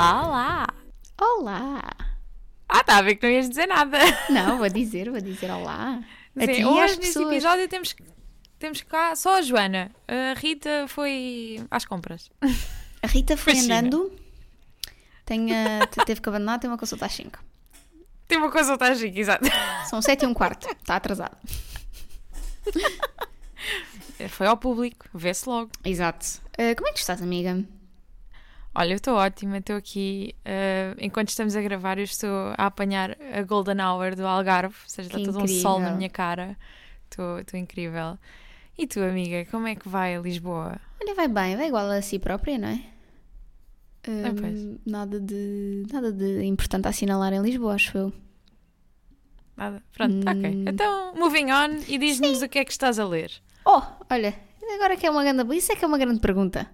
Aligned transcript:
Olá, 0.00 0.24
olá! 0.26 0.66
Olá! 1.20 1.82
Ah, 2.66 2.80
está 2.80 2.96
a 2.96 3.02
ver 3.02 3.16
que 3.16 3.26
não 3.26 3.34
ias 3.34 3.50
dizer 3.50 3.66
nada. 3.66 3.98
Não, 4.30 4.56
vou 4.56 4.68
dizer, 4.70 5.10
vou 5.10 5.20
dizer 5.20 5.50
olá. 5.50 6.02
A 6.38 6.46
ti 6.46 6.64
hoje 6.64 6.80
às 6.80 6.90
neste 6.96 7.00
pessoas. 7.00 7.32
episódio 7.32 7.68
temos, 7.68 7.94
temos 8.58 8.80
cá 8.80 9.14
só 9.14 9.36
a 9.36 9.42
Joana. 9.42 9.90
A 10.08 10.32
Rita 10.38 10.86
foi 10.88 11.62
às 11.70 11.84
compras. 11.84 12.30
A 13.02 13.06
Rita 13.06 13.36
foi 13.36 13.54
Fascina. 13.54 13.80
andando, 13.80 14.10
tem, 15.26 15.52
eh, 15.54 15.84
te- 15.86 16.02
teve 16.06 16.22
que 16.22 16.28
abandonar, 16.30 16.58
tem 16.58 16.70
uma 16.70 16.78
consulta 16.78 17.04
às 17.04 17.12
5. 17.12 17.38
Tem 18.26 18.38
uma 18.38 18.50
coisa 18.50 18.72
outra 18.72 18.94
chique, 18.94 19.20
exato. 19.20 19.44
São 19.90 20.00
7 20.00 20.22
e 20.24 20.26
um 20.26 20.32
quarto, 20.32 20.66
está 20.66 20.96
atrasado. 20.96 21.36
Foi 24.30 24.46
ao 24.46 24.56
público, 24.56 25.06
vê-se 25.12 25.46
logo. 25.46 25.70
Exato. 25.84 26.26
Eh, 26.56 26.74
como 26.74 26.88
é 26.88 26.92
que 26.94 27.00
estás, 27.00 27.20
amiga? 27.20 27.62
Olha, 28.74 28.92
eu 28.92 28.96
estou 28.96 29.14
ótima, 29.16 29.58
estou 29.58 29.76
aqui. 29.76 30.34
eh, 30.44 30.94
enquanto 31.00 31.28
estamos 31.30 31.56
a 31.56 31.60
gravar, 31.62 31.98
eu 31.98 32.04
estou 32.04 32.30
a 32.56 32.66
apanhar 32.66 33.16
a 33.36 33.42
Golden 33.42 33.80
Hour 33.80 34.14
do 34.14 34.24
Algarve, 34.26 34.74
ou 34.84 34.88
seja, 34.88 35.08
está 35.08 35.18
todo 35.32 35.42
um 35.42 35.46
sol 35.48 35.80
na 35.80 35.90
minha 35.90 36.08
cara. 36.08 36.56
Estou 37.10 37.40
incrível. 37.58 38.16
E 38.78 38.86
tu, 38.86 39.00
amiga, 39.02 39.44
como 39.50 39.66
é 39.66 39.74
que 39.74 39.88
vai 39.88 40.14
a 40.14 40.20
Lisboa? 40.20 40.80
Olha, 41.02 41.14
vai 41.14 41.26
bem, 41.28 41.56
vai 41.56 41.66
igual 41.66 41.90
a 41.90 42.00
si 42.00 42.18
própria, 42.18 42.56
não 42.58 42.68
é? 42.68 42.80
Eh, 44.04 44.22
Ah, 44.28 44.34
pois. 44.40 44.66
nada, 44.86 45.18
de, 45.20 45.84
nada 45.92 46.12
de 46.12 46.44
importante 46.44 46.86
a 46.86 46.90
assinalar 46.90 47.32
em 47.32 47.42
Lisboa, 47.42 47.74
acho 47.74 47.98
eu. 47.98 48.12
Nada? 49.56 49.82
Pronto, 49.92 50.24
tá 50.24 50.30
ok. 50.30 50.50
Hum. 50.50 50.64
Então, 50.68 51.14
moving 51.16 51.50
on 51.50 51.80
e 51.88 51.98
diz-nos 51.98 52.40
o 52.40 52.48
que 52.48 52.60
é 52.60 52.64
que 52.64 52.70
estás 52.72 52.98
a 53.00 53.04
ler. 53.04 53.30
Oh, 53.66 53.82
olha, 54.08 54.34
agora 54.74 54.96
que 54.96 55.06
é 55.06 55.10
uma 55.10 55.22
grande. 55.24 55.54
Isso 55.56 55.72
é 55.72 55.76
que 55.76 55.84
é 55.84 55.88
uma 55.88 55.98
grande 55.98 56.20
pergunta. 56.20 56.70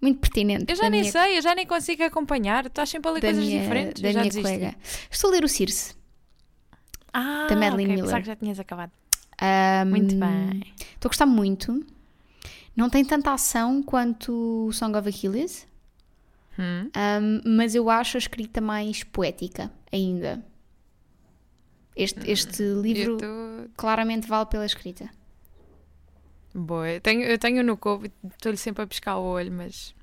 Muito 0.00 0.20
pertinente. 0.20 0.64
Eu 0.68 0.76
já 0.76 0.88
nem 0.88 1.00
minha- 1.00 1.12
sei, 1.12 1.38
eu 1.38 1.42
já 1.42 1.54
nem 1.54 1.66
consigo 1.66 2.02
acompanhar. 2.04 2.66
Estás 2.66 2.88
sempre 2.88 3.08
a 3.10 3.12
ler 3.14 3.20
da 3.20 3.28
coisas 3.28 3.44
minha, 3.44 3.60
diferentes. 3.60 4.00
da 4.02 4.08
minha 4.10 4.22
desisti. 4.24 4.42
colega. 4.42 4.74
Estou 5.10 5.28
a 5.28 5.32
ler 5.32 5.44
o 5.44 5.48
Circe. 5.48 5.94
Ah, 7.12 7.46
da 7.48 7.56
Madeline 7.56 7.92
ok, 7.94 8.02
Miller. 8.04 8.20
que 8.20 8.26
já 8.26 8.36
tinhas 8.36 8.60
acabado. 8.60 8.92
Ahm, 9.40 9.88
Muito 9.90 10.14
bem. 10.14 10.62
Estou 10.78 11.08
a 11.08 11.10
gostar 11.10 11.26
muito. 11.26 11.84
Não 12.76 12.88
tem 12.88 13.04
tanta 13.04 13.32
ação 13.32 13.82
quanto 13.82 14.66
o 14.68 14.72
Song 14.72 14.96
of 14.96 15.08
Achilles, 15.08 15.66
Hum. 16.58 16.90
ahm, 16.94 17.40
mas 17.44 17.74
eu 17.74 17.90
acho 17.90 18.16
a 18.16 18.20
escrita 18.20 18.60
mais 18.60 19.02
poética 19.02 19.72
ainda. 19.92 20.44
Este, 21.96 22.30
este 22.30 22.62
livro 22.62 23.12
Eu 23.12 23.16
estou. 23.16 23.70
claramente 23.76 24.28
vale 24.28 24.46
pela 24.46 24.64
escrita. 24.64 25.10
Boa. 26.54 26.88
Eu 26.88 27.00
tenho, 27.00 27.22
eu 27.22 27.38
tenho 27.38 27.62
no 27.62 27.76
coubo, 27.76 28.06
estou-lhe 28.32 28.56
sempre 28.58 28.82
a 28.82 28.86
pescar 28.86 29.18
o 29.18 29.22
olho, 29.22 29.52
mas 29.52 29.94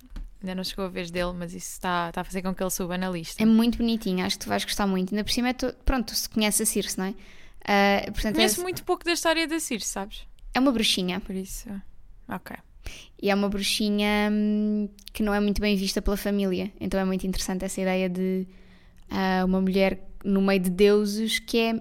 ainda 0.41 0.55
não 0.55 0.63
chegou 0.63 0.85
a 0.85 0.89
vez 0.89 1.09
dele, 1.11 1.33
mas 1.33 1.53
isso 1.53 1.71
está, 1.73 2.09
está 2.09 2.21
a 2.21 2.23
fazer 2.23 2.41
com 2.41 2.53
que 2.53 2.61
ele 2.61 2.69
suba 2.69 2.97
na 2.97 3.09
lista. 3.09 3.41
É 3.41 3.45
muito 3.45 3.77
bonitinho, 3.79 4.25
acho 4.25 4.37
que 4.37 4.45
tu 4.45 4.49
vais 4.49 4.63
gostar 4.63 4.85
muito. 4.87 5.13
Ainda 5.13 5.23
por 5.23 5.31
cima, 5.31 5.49
é 5.49 5.53
to- 5.53 5.73
pronto, 5.83 6.13
se 6.15 6.29
conhece 6.29 6.63
a 6.63 6.65
Circe, 6.65 6.97
não 6.97 7.05
é? 7.05 7.13
Ah, 7.67 8.11
portanto, 8.11 8.35
Conheço 8.35 8.59
é, 8.61 8.63
muito 8.63 8.83
pouco 8.83 9.03
da 9.03 9.13
história 9.13 9.47
da 9.47 9.59
Circe, 9.59 9.87
sabes? 9.87 10.25
é 10.53 10.59
uma 10.59 10.71
bruxinha. 10.71 11.19
Por 11.19 11.35
isso. 11.35 11.67
Ok. 12.29 12.55
E 13.21 13.29
é 13.31 13.35
uma 13.35 13.49
bruxinha 13.49 14.29
hum, 14.31 14.87
que 15.11 15.23
não 15.23 15.33
é 15.33 15.39
muito 15.39 15.59
bem 15.59 15.75
vista 15.75 16.01
pela 16.01 16.15
família. 16.15 16.71
Então 16.79 16.99
é 16.99 17.03
muito 17.03 17.25
interessante 17.25 17.65
essa 17.65 17.81
ideia 17.81 18.07
de 18.07 18.47
ah, 19.09 19.43
uma 19.45 19.59
mulher 19.59 19.99
no 20.23 20.41
meio 20.41 20.59
de 20.59 20.69
deuses 20.69 21.39
que 21.39 21.57
é 21.57 21.71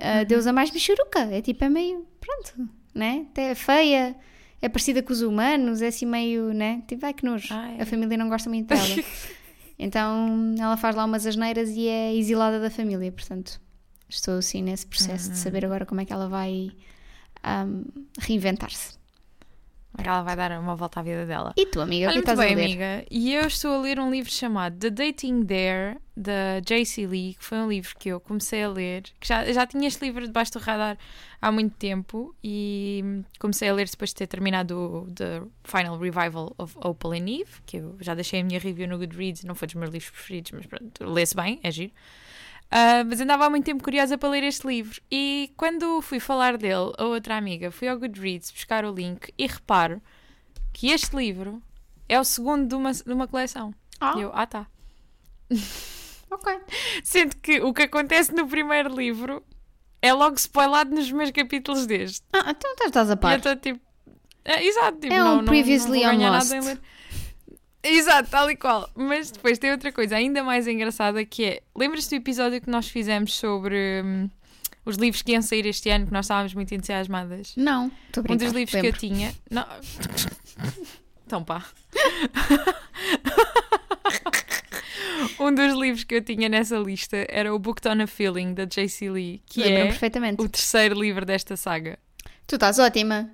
ah, 0.00 0.20
a 0.20 0.24
deusa 0.24 0.52
mais 0.52 0.70
bichuruca. 0.70 1.18
É 1.32 1.42
tipo, 1.42 1.64
é 1.64 1.68
meio. 1.68 2.06
Pronto, 2.20 2.68
né? 2.94 3.26
Até 3.30 3.50
é 3.50 3.54
feia, 3.54 4.16
é 4.62 4.68
parecida 4.68 5.02
com 5.02 5.12
os 5.12 5.20
humanos, 5.20 5.82
é 5.82 5.88
assim 5.88 6.06
meio, 6.06 6.52
né? 6.52 6.82
Tipo, 6.86 7.06
ai 7.06 7.14
que 7.14 7.24
nojo. 7.24 7.48
Ah, 7.50 7.72
é. 7.72 7.82
A 7.82 7.86
família 7.86 8.16
não 8.16 8.28
gosta 8.28 8.48
muito 8.48 8.68
dela. 8.68 9.04
então 9.78 10.54
ela 10.58 10.76
faz 10.76 10.94
lá 10.94 11.04
umas 11.04 11.26
asneiras 11.26 11.70
e 11.70 11.88
é 11.88 12.14
exilada 12.14 12.60
da 12.60 12.70
família. 12.70 13.10
Portanto, 13.12 13.60
estou 14.08 14.38
assim 14.38 14.62
nesse 14.62 14.86
processo 14.86 15.30
de 15.30 15.38
saber 15.38 15.64
agora 15.64 15.84
como 15.84 16.00
é 16.00 16.04
que 16.04 16.12
ela 16.12 16.28
vai 16.28 16.70
hum, 17.66 17.84
reinventar-se. 18.18 18.94
Ela 19.96 20.22
vai 20.22 20.34
dar 20.36 20.58
uma 20.60 20.74
volta 20.74 21.00
à 21.00 21.02
vida 21.02 21.24
dela. 21.24 21.52
E 21.56 21.66
tu, 21.66 21.80
amiga, 21.80 22.06
o 22.06 22.10
Olha, 22.10 22.20
que 22.22 22.26
muito 22.26 22.30
estás 22.30 22.38
a 22.38 22.42
bem, 22.42 22.54
ler? 22.56 22.64
amiga. 22.64 23.06
E 23.10 23.32
eu 23.34 23.46
estou 23.46 23.74
a 23.74 23.78
ler 23.80 23.98
um 24.00 24.10
livro 24.10 24.30
chamado 24.30 24.76
The 24.78 24.90
Dating 24.90 25.42
Dare, 25.44 25.98
da 26.16 26.60
J.C. 26.64 27.06
Lee, 27.06 27.34
que 27.34 27.44
foi 27.44 27.58
um 27.58 27.68
livro 27.68 27.94
que 27.98 28.08
eu 28.08 28.20
comecei 28.20 28.62
a 28.64 28.68
ler, 28.68 29.02
que 29.20 29.26
já, 29.26 29.44
já 29.52 29.66
tinha 29.66 29.86
este 29.86 30.04
livro 30.04 30.26
debaixo 30.26 30.52
do 30.52 30.58
radar 30.58 30.98
há 31.40 31.50
muito 31.52 31.76
tempo 31.76 32.34
e 32.42 33.22
comecei 33.38 33.68
a 33.68 33.72
ler 33.74 33.88
depois 33.88 34.10
de 34.10 34.16
ter 34.16 34.26
terminado 34.26 34.76
o 34.78 35.12
The 35.12 35.42
Final 35.64 35.98
Revival 35.98 36.54
of 36.58 36.74
Opal 36.78 37.12
and 37.12 37.28
Eve, 37.28 37.50
que 37.66 37.76
eu 37.78 37.96
já 38.00 38.14
deixei 38.14 38.40
a 38.40 38.44
minha 38.44 38.58
review 38.58 38.88
no 38.88 38.98
Goodreads, 38.98 39.44
não 39.44 39.54
foi 39.54 39.66
dos 39.66 39.74
meus 39.76 39.90
livros 39.90 40.10
preferidos, 40.10 40.52
mas 40.52 40.66
pronto, 40.66 41.04
lê-se 41.04 41.34
bem, 41.36 41.60
é 41.62 41.70
giro. 41.70 41.92
Ah, 42.76 43.04
mas 43.04 43.20
andava 43.20 43.44
há 43.46 43.50
muito 43.50 43.64
tempo 43.64 43.84
curiosa 43.84 44.18
para 44.18 44.28
ler 44.30 44.42
este 44.42 44.66
livro 44.66 45.00
e 45.08 45.52
quando 45.56 46.02
fui 46.02 46.18
falar 46.18 46.56
dele 46.58 46.92
a 46.98 47.04
outra 47.04 47.36
amiga, 47.36 47.70
fui 47.70 47.86
ao 47.86 47.96
Goodreads 47.96 48.50
buscar 48.50 48.84
o 48.84 48.92
link 48.92 49.32
e 49.38 49.46
reparo 49.46 50.02
que 50.72 50.88
este 50.90 51.14
livro 51.14 51.62
é 52.08 52.18
o 52.18 52.24
segundo 52.24 52.66
de 52.66 52.74
uma, 52.74 52.92
de 52.92 53.12
uma 53.12 53.28
coleção. 53.28 53.72
Ah. 54.00 54.14
E 54.16 54.22
eu, 54.22 54.32
ah 54.34 54.44
tá. 54.44 54.66
Ok. 56.30 56.52
Sendo 57.04 57.36
que 57.36 57.60
o 57.60 57.72
que 57.72 57.82
acontece 57.82 58.32
no 58.34 58.46
primeiro 58.48 58.92
livro 58.92 59.44
é 60.02 60.12
logo 60.12 60.34
spoilado 60.36 60.90
nos 60.94 61.10
meus 61.12 61.30
capítulos 61.30 61.86
deste. 61.86 62.26
Ah, 62.32 62.50
então 62.50 62.74
estás- 62.86 63.08
a 63.08 63.12
E 63.12 63.14
eu 63.14 63.18
par. 63.18 63.36
estou 63.38 63.54
tipo. 63.56 63.80
É, 64.44 64.62
exato, 64.64 64.98
tipo, 64.98 65.14
É 65.14 65.18
não, 65.18 65.24
um 65.26 65.28
não, 65.28 65.36
não 65.36 65.44
previously 65.44 66.00
vou 66.02 66.10
ganhar 66.10 66.28
on 66.28 66.32
nada 66.32 66.56
em 66.56 66.60
Lost. 66.60 66.80
Exato, 67.84 68.30
tal 68.30 68.50
e 68.50 68.56
qual. 68.56 68.88
Mas 68.94 69.30
depois 69.30 69.58
tem 69.58 69.70
outra 69.70 69.92
coisa 69.92 70.16
ainda 70.16 70.42
mais 70.42 70.66
engraçada 70.66 71.24
que 71.24 71.44
é. 71.44 71.62
Lembras-te 71.76 72.10
do 72.10 72.16
episódio 72.16 72.60
que 72.60 72.70
nós 72.70 72.88
fizemos 72.88 73.34
sobre 73.34 74.02
hum, 74.04 74.30
os 74.86 74.96
livros 74.96 75.20
que 75.22 75.32
iam 75.32 75.42
sair 75.42 75.66
este 75.66 75.90
ano, 75.90 76.06
que 76.06 76.12
nós 76.12 76.24
estávamos 76.24 76.54
muito 76.54 76.74
entusiasmadas? 76.74 77.52
Não, 77.56 77.90
estou 78.06 78.24
Um 78.28 78.36
dos 78.36 78.52
livros 78.52 78.72
lembro. 78.74 78.80
que 78.92 78.96
eu 78.96 79.10
tinha. 79.10 79.34
Não. 79.50 79.64
Então 81.26 81.42
pá. 81.42 81.64
um 85.40 85.54
dos 85.54 85.72
livros 85.72 86.04
que 86.04 86.14
eu 86.14 86.22
tinha 86.22 86.48
nessa 86.50 86.76
lista 86.76 87.26
era 87.30 87.52
o 87.54 87.58
Booked 87.58 87.88
on 87.88 88.02
a 88.02 88.06
Feeling 88.06 88.52
da 88.54 88.66
J.C. 88.66 89.10
Lee, 89.10 89.42
que 89.46 89.60
Lembro-me 89.60 89.80
é 89.80 89.86
perfeitamente. 89.86 90.42
o 90.42 90.48
terceiro 90.48 91.00
livro 91.00 91.24
desta 91.24 91.56
saga. 91.56 91.98
Tu 92.46 92.56
estás 92.56 92.78
ótima. 92.78 93.30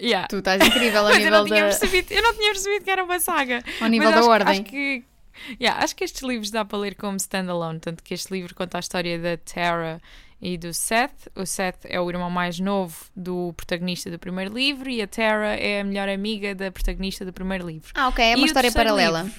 Yeah. 0.00 0.26
Tu 0.28 0.38
estás 0.38 0.66
incrível 0.66 1.00
ao 1.06 1.08
Mas 1.08 1.18
eu 1.18 1.24
nível, 1.24 1.38
não, 1.38 1.44
tinha 1.46 1.60
da, 1.60 1.66
percebido, 1.68 2.12
eu 2.12 2.22
não 2.22 2.34
tinha 2.34 2.52
percebido 2.52 2.84
que 2.84 2.90
era 2.90 3.04
uma 3.04 3.20
saga. 3.20 3.62
ao 3.80 3.88
nível 3.88 4.06
Mas 4.10 4.14
da 4.14 4.20
acho, 4.20 4.30
ordem. 4.30 4.52
Acho 4.52 4.62
que, 4.64 5.04
yeah, 5.60 5.82
acho 5.84 5.96
que 5.96 6.04
estes 6.04 6.22
livros 6.22 6.50
dá 6.50 6.64
para 6.64 6.78
ler 6.78 6.94
como 6.94 7.16
standalone, 7.16 7.78
tanto 7.80 8.02
que 8.02 8.14
este 8.14 8.32
livro 8.32 8.54
conta 8.54 8.78
a 8.78 8.80
história 8.80 9.18
da 9.18 9.36
Tara 9.36 10.00
e 10.40 10.56
do 10.56 10.72
Seth. 10.72 11.28
O 11.36 11.44
Seth 11.44 11.80
é 11.84 12.00
o 12.00 12.08
irmão 12.08 12.30
mais 12.30 12.58
novo 12.58 12.96
do 13.14 13.52
protagonista 13.56 14.10
do 14.10 14.18
primeiro 14.18 14.54
livro 14.54 14.88
e 14.88 15.02
a 15.02 15.06
Tara 15.06 15.54
é 15.56 15.80
a 15.80 15.84
melhor 15.84 16.08
amiga 16.08 16.54
da 16.54 16.70
protagonista 16.70 17.24
do 17.24 17.32
primeiro 17.32 17.66
livro. 17.66 17.90
Ah, 17.94 18.08
ok, 18.08 18.24
é 18.24 18.32
E 18.32 18.36
uma 18.36 18.42
o 18.42 18.46
história 18.46 18.72
paralela. 18.72 19.22
livro? 19.24 19.38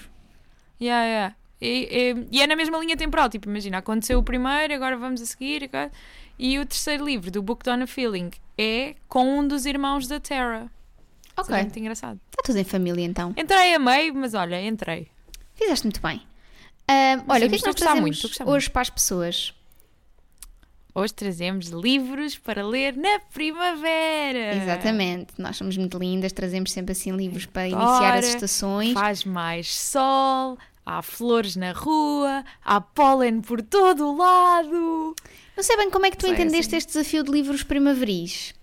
Yeah, 0.79 1.05
yeah. 1.05 1.35
E, 1.61 1.87
e- 1.91 2.27
e 2.37 2.41
é 2.41 2.47
na 2.47 2.55
mesma 2.55 2.77
linha 2.79 2.97
temporal, 2.97 3.29
tipo, 3.29 3.47
imagina, 3.47 3.77
aconteceu 3.77 4.17
o 4.19 4.23
primeiro, 4.23 4.73
agora 4.73 4.97
vamos 4.97 5.21
a 5.21 5.25
seguir. 5.25 5.63
agora- 5.65 5.91
E 6.39 6.57
o 6.57 6.65
terceiro 6.65 7.05
livro, 7.05 7.29
do 7.29 7.41
Book 7.43 7.69
on 7.69 7.83
a 7.83 7.87
Feeling, 7.87 8.31
é 8.57 8.95
com 9.07 9.39
um 9.39 9.47
dos 9.47 9.65
irmãos 9.67 10.07
da. 10.07 10.15
Isso 10.17 10.69
Ok, 11.37 11.55
É 11.55 11.61
muito 11.61 11.77
engraçado. 11.79 12.19
está 12.31 12.41
tudo 12.43 12.57
em 12.57 12.63
família 12.63 13.05
então. 13.05 13.33
Entrei 13.37 13.75
a 13.75 13.79
meio, 13.79 14.13
mas 14.15 14.33
olha, 14.33 14.59
entrei. 14.65 15.07
Fizeste 15.53 15.85
muito 15.85 16.01
bem. 16.01 16.21
Ah, 16.87 17.23
olha, 17.27 17.41
Sim, 17.41 17.45
o 17.45 17.49
que 17.49 17.55
é 17.55 17.59
que 17.59 17.65
nós 17.67 17.75
trazemos 17.75 18.21
muito, 18.23 18.49
hoje 18.49 18.69
para 18.69 18.81
as 18.81 18.89
pessoas? 18.89 19.53
Hoje 20.93 21.13
trazemos 21.13 21.67
livros 21.67 22.37
para 22.37 22.65
ler 22.67 22.97
na 22.97 23.19
primavera. 23.33 24.55
Exatamente, 24.55 25.33
nós 25.37 25.55
somos 25.55 25.77
muito 25.77 25.97
lindas, 25.97 26.33
trazemos 26.33 26.71
sempre 26.71 26.91
assim 26.91 27.11
livros 27.15 27.45
para 27.45 27.67
iniciar 27.67 28.15
as 28.17 28.25
estações. 28.25 28.91
Faz 28.93 29.23
mais 29.23 29.73
sol, 29.73 30.57
há 30.97 31.01
flores 31.01 31.55
na 31.55 31.71
rua, 31.71 32.43
há 32.63 32.79
pólen 32.81 33.41
por 33.41 33.61
todo 33.61 34.07
o 34.07 34.17
lado. 34.17 35.15
Não 35.55 35.63
sei 35.63 35.77
bem 35.77 35.89
como 35.89 36.05
é 36.05 36.11
que 36.11 36.17
tu 36.17 36.25
Sei, 36.25 36.33
entendeste 36.33 36.75
assim. 36.75 36.77
este 36.77 36.87
desafio 36.93 37.23
de 37.23 37.31
livros 37.31 37.63
primaveris. 37.63 38.53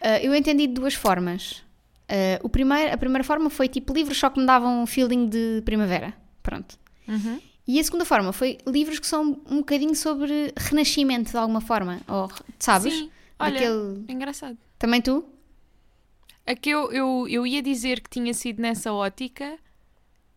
Ah, 0.00 0.18
eu 0.20 0.34
entendi 0.34 0.66
de 0.66 0.74
duas 0.74 0.94
formas. 0.94 1.62
Ah, 2.08 2.38
o 2.42 2.48
primeiro, 2.48 2.92
a 2.92 2.96
primeira 2.96 3.24
forma 3.24 3.48
foi 3.50 3.68
tipo 3.68 3.92
livros 3.92 4.18
só 4.18 4.28
que 4.30 4.38
me 4.40 4.46
davam 4.46 4.82
um 4.82 4.86
feeling 4.86 5.28
de 5.28 5.62
primavera. 5.64 6.12
Pronto. 6.42 6.78
E 7.66 7.78
a 7.78 7.84
segunda 7.84 8.04
forma 8.04 8.32
foi 8.32 8.58
livros 8.66 8.98
que 8.98 9.06
são 9.06 9.40
um 9.48 9.58
bocadinho 9.58 9.94
sobre 9.94 10.52
renascimento 10.56 11.30
de 11.30 11.36
alguma 11.36 11.60
forma. 11.60 12.00
Ou, 12.08 12.28
sabes? 12.58 12.92
Sim, 12.92 13.10
olha, 13.38 13.52
Daquele- 13.60 14.04
engraçado. 14.12 14.58
Também 14.78 15.00
tu? 15.00 15.24
É 16.44 16.56
que 16.56 16.70
eu, 16.70 16.90
eu, 16.92 17.26
eu 17.28 17.46
ia 17.46 17.62
dizer 17.62 18.00
que 18.00 18.10
tinha 18.10 18.34
sido 18.34 18.60
nessa 18.60 18.92
ótica, 18.92 19.56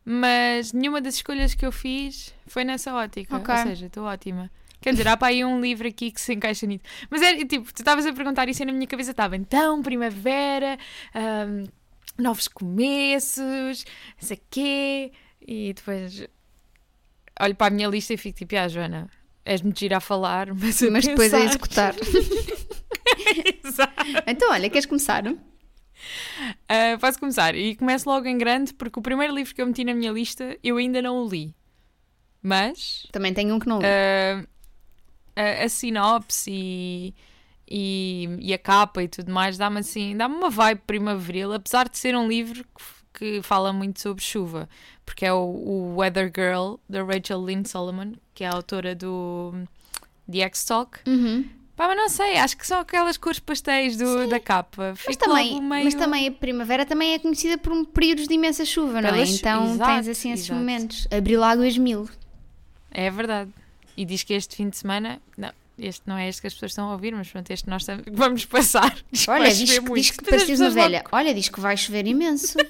mas 0.06 0.72
nenhuma 0.72 1.02
das 1.02 1.16
escolhas 1.16 1.56
que 1.56 1.66
eu 1.66 1.72
fiz 1.72 2.34
foi 2.46 2.64
nessa 2.64 2.94
ótica. 2.94 3.36
Ok. 3.36 3.54
Ou 3.54 3.62
seja, 3.64 3.88
estou 3.88 4.04
ótima. 4.04 4.52
Quer 4.80 4.92
dizer, 4.92 5.08
há 5.08 5.18
para 5.18 5.30
aí 5.30 5.44
um 5.44 5.60
livro 5.60 5.88
aqui 5.88 6.12
que 6.12 6.22
se 6.22 6.32
encaixa 6.32 6.68
nisso. 6.68 6.84
Mas 7.10 7.22
é 7.24 7.44
tipo, 7.44 7.74
tu 7.74 7.80
estavas 7.82 8.06
a 8.06 8.14
perguntar 8.14 8.48
isso 8.48 8.62
e 8.62 8.66
na 8.66 8.72
minha 8.72 8.86
cabeça 8.86 9.12
estava 9.12 9.36
então, 9.36 9.82
primavera, 9.82 10.78
ahm, 11.14 11.64
novos 12.20 12.48
começos, 12.48 13.84
não 14.22 14.28
sei 14.28 14.40
quê. 14.52 15.12
E 15.42 15.74
depois 15.74 16.28
olho 17.40 17.56
para 17.56 17.68
a 17.68 17.70
minha 17.72 17.88
lista 17.88 18.14
e 18.14 18.18
fico 18.18 18.38
tipo, 18.38 18.56
ah, 18.56 18.68
Joana, 18.68 19.10
és-me 19.44 19.72
de 19.74 19.92
a 19.94 20.00
falar, 20.00 20.54
mas, 20.54 20.82
a 20.84 20.92
Mas 20.92 21.06
depois 21.08 21.34
a 21.34 21.38
pensar." 21.38 21.50
executar. 21.50 21.96
Exato. 23.66 23.94
então, 24.28 24.52
olha, 24.52 24.70
queres 24.70 24.86
começar? 24.86 25.24
Ah, 26.68 26.98
posso 27.00 27.20
começar. 27.20 27.56
E 27.56 27.76
começo 27.76 28.10
logo 28.10 28.28
em 28.28 28.38
grande, 28.38 28.74
porque 28.74 29.00
o 29.00 29.02
primeiro 29.02 29.34
livro 29.34 29.54
que 29.54 29.62
eu 29.62 29.66
meti 29.68 29.84
na 29.84 29.94
minha 29.94 30.12
lista 30.12 30.58
eu 30.64 30.78
ainda 30.78 31.02
não 31.02 31.24
o 31.24 31.28
li. 31.30 31.56
Mas 32.42 33.08
Também 33.12 33.34
tenho 33.34 33.56
um 33.56 33.60
que 33.60 33.68
não 33.68 33.80
li. 33.80 33.86
ah, 33.86 34.46
a, 35.36 35.64
a 35.66 35.70
sinopse 35.70 36.52
e, 36.52 37.14
e, 37.70 38.30
e 38.40 38.54
a 38.54 38.58
capa 38.58 39.02
e 39.04 39.08
tudo 39.08 39.32
mais 39.32 39.58
dá-me 39.58 39.80
assim, 39.80 40.16
dá-me 40.16 40.36
uma 40.36 40.50
vibe 40.50 40.82
primaveril, 40.86 41.54
apesar 41.54 41.90
de 41.90 41.98
ser 41.98 42.16
um 42.16 42.28
livro 42.28 42.64
que, 42.64 42.84
que 43.20 43.42
fala 43.42 43.74
muito 43.74 44.00
sobre 44.00 44.24
chuva, 44.24 44.70
porque 45.06 45.26
é 45.26 45.34
o, 45.34 45.38
o 45.38 45.96
Weather 45.98 46.32
Girl 46.34 46.76
da 46.88 47.04
Rachel 47.04 47.44
Lynn 47.44 47.64
Solomon, 47.66 48.14
que 48.34 48.44
é 48.44 48.48
a 48.48 48.54
autora 48.54 48.94
do 48.96 49.54
The 50.32 50.40
X-Talk. 50.42 51.00
Uhum. 51.08 51.46
Pá, 51.76 51.88
mas 51.90 51.98
não 51.98 52.08
sei, 52.08 52.38
acho 52.38 52.56
que 52.56 52.66
são 52.66 52.80
aquelas 52.80 53.18
cores 53.18 53.38
pastéis 53.40 53.98
do, 53.98 54.28
da 54.30 54.40
capa. 54.40 54.94
Mas 55.06 55.18
também, 55.18 55.52
logo 55.56 55.62
meio... 55.62 55.84
mas 55.84 55.94
também 55.94 56.28
a 56.28 56.32
primavera 56.32 56.86
também 56.86 57.14
é 57.14 57.20
conhecida 57.20 57.58
por 57.58 57.74
um 57.74 57.84
períodos 57.84 58.28
de 58.30 58.34
imensa 58.34 58.64
chuva, 58.64 59.02
não 59.02 59.10
é? 59.10 59.14
Pelas 59.14 59.30
Então 59.32 59.74
exato, 59.74 59.92
tens 59.92 60.08
assim 60.08 60.32
esses 60.32 60.46
exato. 60.46 60.58
momentos. 60.60 61.06
Abril 61.12 61.44
águas 61.44 61.78
mil. 61.78 62.10
É 62.92 63.12
verdade. 63.12 63.52
E 63.98 64.06
diz 64.06 64.24
que 64.24 64.34
este 64.34 64.56
fim 64.56 64.70
de 64.70 64.78
semana. 64.78 65.20
Não, 65.38 65.52
este 65.78 66.02
não 66.06 66.18
é 66.18 66.30
este 66.30 66.40
que 66.40 66.48
as 66.48 66.54
pessoas 66.54 66.72
estão 66.72 66.88
a 66.90 66.94
ouvir, 66.94 67.14
mas 67.14 67.28
pronto, 67.30 67.52
este 67.52 67.70
nós 67.70 67.86
vamos 68.10 68.46
passar. 68.46 68.96
Diz 69.12 69.26
que 69.26 69.32
Olha, 69.32 69.42
vai 69.44 69.54
diz 69.54 69.70
que, 69.74 69.80
muito. 69.82 69.96
diz 69.96 70.12
que 70.12 70.24
pareces 70.24 70.60
uma 70.62 70.70
velha. 70.70 71.04
Olha, 71.12 71.34
diz 71.34 71.50
que 71.50 71.60
vai 71.60 71.76
chover 71.76 72.08
imenso. 72.08 72.58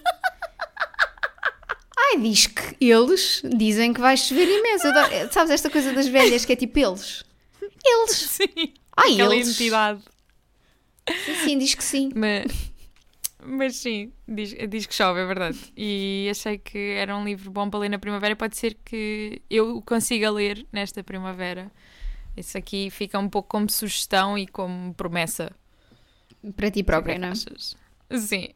Ai, 1.98 2.20
diz 2.20 2.48
que 2.48 2.76
eles 2.84 3.42
dizem 3.56 3.94
que 3.94 4.02
vai 4.02 4.18
chover 4.18 4.48
imenso. 4.48 4.88
Adoro- 4.88 5.32
Sabes 5.32 5.52
esta 5.52 5.70
coisa 5.70 5.94
das 5.94 6.08
velhas 6.08 6.44
que 6.46 6.54
é 6.54 6.56
tipo 6.56 6.78
eles? 6.80 7.24
logo- 7.62 7.74
Eles. 7.86 8.16
Sim. 8.18 8.74
Ai, 8.96 9.14
Aquela 9.14 9.36
eles. 9.36 9.48
identidade. 9.50 10.02
Sim, 11.26 11.36
sim, 11.36 11.58
diz 11.58 11.76
que 11.76 11.84
sim. 11.84 12.12
Mas, 12.16 12.72
mas 13.44 13.76
sim, 13.76 14.12
diz, 14.28 14.56
diz 14.70 14.86
que 14.88 14.96
chove, 14.96 15.20
é 15.22 15.26
verdade. 15.26 15.60
E 15.78 16.28
achei 16.32 16.58
que 16.58 16.78
era 16.98 17.16
um 17.16 17.24
livro 17.24 17.52
bom 17.52 17.70
para 17.70 17.80
ler 17.82 17.90
na 17.90 18.00
primavera. 18.00 18.36
Pode 18.36 18.58
ser 18.58 18.76
que 18.84 19.42
eu 19.50 19.78
o 19.78 19.82
consiga 19.82 20.32
ler 20.32 20.66
nesta 20.72 21.04
primavera. 21.04 21.72
Isso 22.36 22.58
aqui 22.58 22.90
fica 22.90 23.20
um 23.20 23.30
pouco 23.30 23.50
como 23.50 23.70
sugestão 23.70 24.38
e 24.38 24.48
como 24.48 24.94
promessa. 24.96 25.52
Para 26.56 26.72
ti 26.72 26.82
é 26.82 26.84
própria, 26.84 27.16
que 27.16 27.20
não 27.20 27.30
é? 27.30 27.32
achas? 27.32 27.76
Sim. 28.12 28.50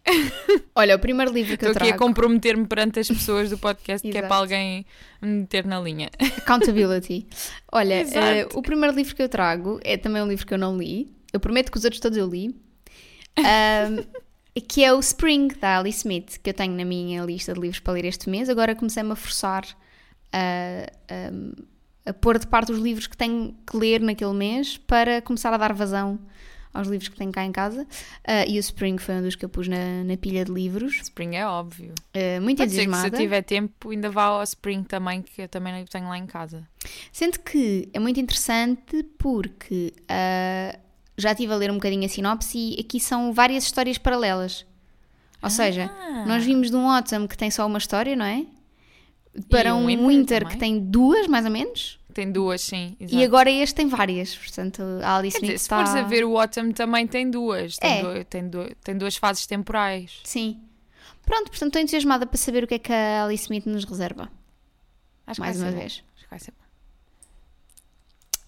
Olha, 0.75 0.95
o 0.95 0.99
primeiro 0.99 1.31
livro 1.31 1.57
que 1.57 1.65
eu 1.65 1.71
Estou 1.71 1.81
aqui 1.81 1.91
a 1.91 1.95
trago. 1.95 2.05
comprometer-me 2.05 2.67
perante 2.67 2.99
as 2.99 3.07
pessoas 3.07 3.49
do 3.49 3.57
podcast 3.57 4.09
que 4.09 4.17
é 4.17 4.21
para 4.21 4.35
alguém 4.35 4.85
me 5.21 5.39
meter 5.39 5.65
na 5.65 5.79
linha. 5.79 6.09
Accountability. 6.37 7.27
Olha, 7.71 7.95
eh, 7.95 8.47
o 8.53 8.61
primeiro 8.61 8.95
livro 8.95 9.15
que 9.15 9.21
eu 9.23 9.29
trago 9.29 9.79
é 9.83 9.97
também 9.97 10.21
um 10.21 10.27
livro 10.27 10.45
que 10.45 10.53
eu 10.53 10.57
não 10.57 10.77
li. 10.77 11.11
Eu 11.33 11.39
prometo 11.39 11.71
que 11.71 11.77
os 11.77 11.83
outros 11.83 11.99
todos 11.99 12.17
eu 12.17 12.27
li. 12.27 12.55
Ahm, 13.37 14.05
que 14.67 14.83
é 14.83 14.93
o 14.93 14.99
Spring, 14.99 15.47
da 15.59 15.79
Alice 15.79 15.99
Smith, 15.99 16.37
que 16.43 16.49
eu 16.49 16.53
tenho 16.53 16.73
na 16.75 16.85
minha 16.85 17.23
lista 17.23 17.53
de 17.53 17.59
livros 17.59 17.79
para 17.79 17.93
ler 17.93 18.05
este 18.05 18.29
mês. 18.29 18.49
Agora 18.49 18.75
comecei-me 18.75 19.11
a 19.11 19.15
forçar 19.15 19.65
a, 20.31 20.85
ahm, 21.11 21.53
a 22.05 22.13
pôr 22.13 22.37
de 22.37 22.47
parte 22.47 22.71
os 22.71 22.79
livros 22.79 23.07
que 23.07 23.17
tenho 23.17 23.55
que 23.65 23.75
ler 23.77 23.99
naquele 24.01 24.33
mês 24.33 24.77
para 24.77 25.21
começar 25.21 25.53
a 25.53 25.57
dar 25.57 25.73
vazão 25.73 26.19
aos 26.73 26.87
livros 26.87 27.09
que 27.09 27.15
tenho 27.17 27.31
cá 27.31 27.43
em 27.43 27.51
casa. 27.51 27.87
Ah, 28.25 28.45
e 28.45 28.57
o 28.57 28.59
Spring 28.59 28.97
foi 28.97 29.15
um 29.15 29.21
dos 29.21 29.35
que 29.35 29.43
eu 29.43 29.49
pus 29.49 29.67
na, 29.67 30.03
na 30.03 30.15
pilha 30.17 30.45
de 30.45 30.51
livros. 30.51 30.95
Spring 31.01 31.35
é 31.35 31.45
óbvio. 31.47 31.93
Ah, 32.13 32.39
muito 32.41 32.57
Pode 32.59 32.71
ser 32.71 32.77
que 32.77 32.83
se 32.83 32.87
eu 32.87 32.91
entusiasmada. 32.91 33.17
tiver 33.17 33.41
tempo, 33.41 33.89
ainda 33.89 34.09
vá 34.09 34.23
ao 34.25 34.43
Spring 34.43 34.83
também, 34.83 35.21
que 35.21 35.41
eu 35.41 35.47
também 35.47 35.83
tenho 35.85 36.07
lá 36.07 36.17
em 36.17 36.25
casa. 36.27 36.67
Sendo 37.11 37.39
que 37.39 37.89
é 37.93 37.99
muito 37.99 38.19
interessante 38.19 39.03
porque 39.17 39.93
ah, 40.07 40.77
já 41.17 41.31
estive 41.31 41.51
a 41.51 41.55
ler 41.57 41.69
um 41.71 41.75
bocadinho 41.75 42.05
a 42.05 42.09
sinopse 42.09 42.57
e 42.57 42.79
aqui 42.79 42.99
são 42.99 43.33
várias 43.33 43.63
histórias 43.65 43.97
paralelas. 43.97 44.65
Ou 45.41 45.49
seja, 45.49 45.89
Ah. 45.99 46.25
nós 46.25 46.43
vimos 46.45 46.69
de 46.69 46.75
um 46.75 46.89
Autumn 46.89 47.27
que 47.27 47.37
tem 47.37 47.49
só 47.51 47.65
uma 47.65 47.77
história, 47.77 48.15
não 48.15 48.25
é? 48.25 48.45
Para 49.49 49.73
um 49.75 49.83
um 49.83 49.85
Winter 49.87 50.07
Winter, 50.07 50.39
também. 50.39 50.53
que 50.53 50.59
tem 50.59 50.79
duas, 50.79 51.27
mais 51.27 51.45
ou 51.45 51.51
menos. 51.51 51.98
Tem 52.19 52.29
duas, 52.31 52.59
sim. 52.59 52.97
E 52.99 53.23
agora 53.23 53.49
este 53.49 53.75
tem 53.75 53.87
várias. 53.87 54.35
Portanto, 54.35 54.81
a 55.01 55.15
Alice 55.17 55.39
Quer 55.39 55.45
dizer, 55.45 55.53
Smith 55.53 55.59
se 55.59 55.63
está... 55.65 55.77
fores 55.85 55.95
a 55.95 56.01
ver 56.05 56.25
o 56.25 56.37
Autumn 56.37 56.73
também 56.73 57.07
tem 57.07 57.31
duas. 57.31 57.77
Tem, 57.77 57.99
É. 57.99 58.01
du- 58.03 58.25
tem, 58.25 58.49
du- 58.49 58.75
tem 58.83 58.97
duas 58.97 59.15
fases 59.15 59.47
temporais. 59.47 60.19
Sim. 60.25 60.59
Pronto, 61.25 61.49
portanto 61.49 61.67
estou 61.67 61.81
entusiasmada 61.81 62.25
para 62.25 62.37
saber 62.37 62.65
o 62.65 62.67
que 62.67 62.73
é 62.73 62.79
que 62.79 62.91
a 62.91 63.23
Alice 63.23 63.43
Smith 63.43 63.65
nos 63.65 63.85
reserva. 63.85 64.29
Acho 65.25 65.39
mais 65.39 65.61
uma 65.61 65.71
bom. 65.71 65.77
vez. 65.77 66.03
Acho 66.15 66.23
que 66.25 66.29
vai 66.29 66.39
ser 66.39 66.51
bom. 66.51 66.65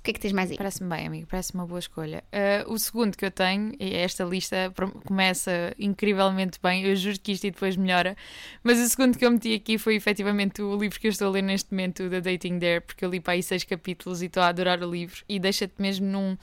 O 0.01 0.03
que 0.03 0.09
é 0.09 0.13
que 0.15 0.19
tens 0.19 0.33
mais 0.33 0.49
aí? 0.49 0.57
Parece-me 0.57 0.89
bem, 0.89 1.05
amigo. 1.05 1.27
Parece 1.29 1.53
uma 1.53 1.63
boa 1.63 1.77
escolha. 1.77 2.23
Ah, 2.31 2.65
o 2.67 2.75
segundo 2.79 3.15
que 3.15 3.23
eu 3.23 3.29
tenho, 3.29 3.71
e 3.79 3.93
esta 3.93 4.23
lista 4.23 4.73
começa 5.05 5.75
incrivelmente 5.77 6.59
bem. 6.61 6.83
Eu 6.83 6.95
juro 6.95 7.19
que 7.19 7.33
isto 7.33 7.45
e 7.45 7.51
depois 7.51 7.77
melhora. 7.77 8.17
Mas 8.63 8.79
o 8.79 8.89
segundo 8.89 9.15
que 9.15 9.23
eu 9.23 9.29
meti 9.29 9.53
aqui 9.53 9.77
foi 9.77 9.93
efetivamente 9.95 10.59
o 10.59 10.75
livro 10.75 10.99
que 10.99 11.05
eu 11.05 11.11
estou 11.11 11.27
a 11.27 11.29
ler 11.29 11.43
neste 11.43 11.69
momento, 11.69 12.09
da 12.09 12.19
Dating 12.19 12.57
Dare, 12.57 12.81
porque 12.81 13.05
eu 13.05 13.11
li 13.11 13.19
para 13.19 13.33
aí 13.33 13.43
seis 13.43 13.63
capítulos 13.63 14.23
e 14.23 14.25
estou 14.25 14.41
a 14.41 14.47
adorar 14.47 14.81
o 14.83 14.89
livro. 14.89 15.23
E 15.29 15.39
deixa-te 15.39 15.79
mesmo 15.79 16.07
num. 16.07 16.35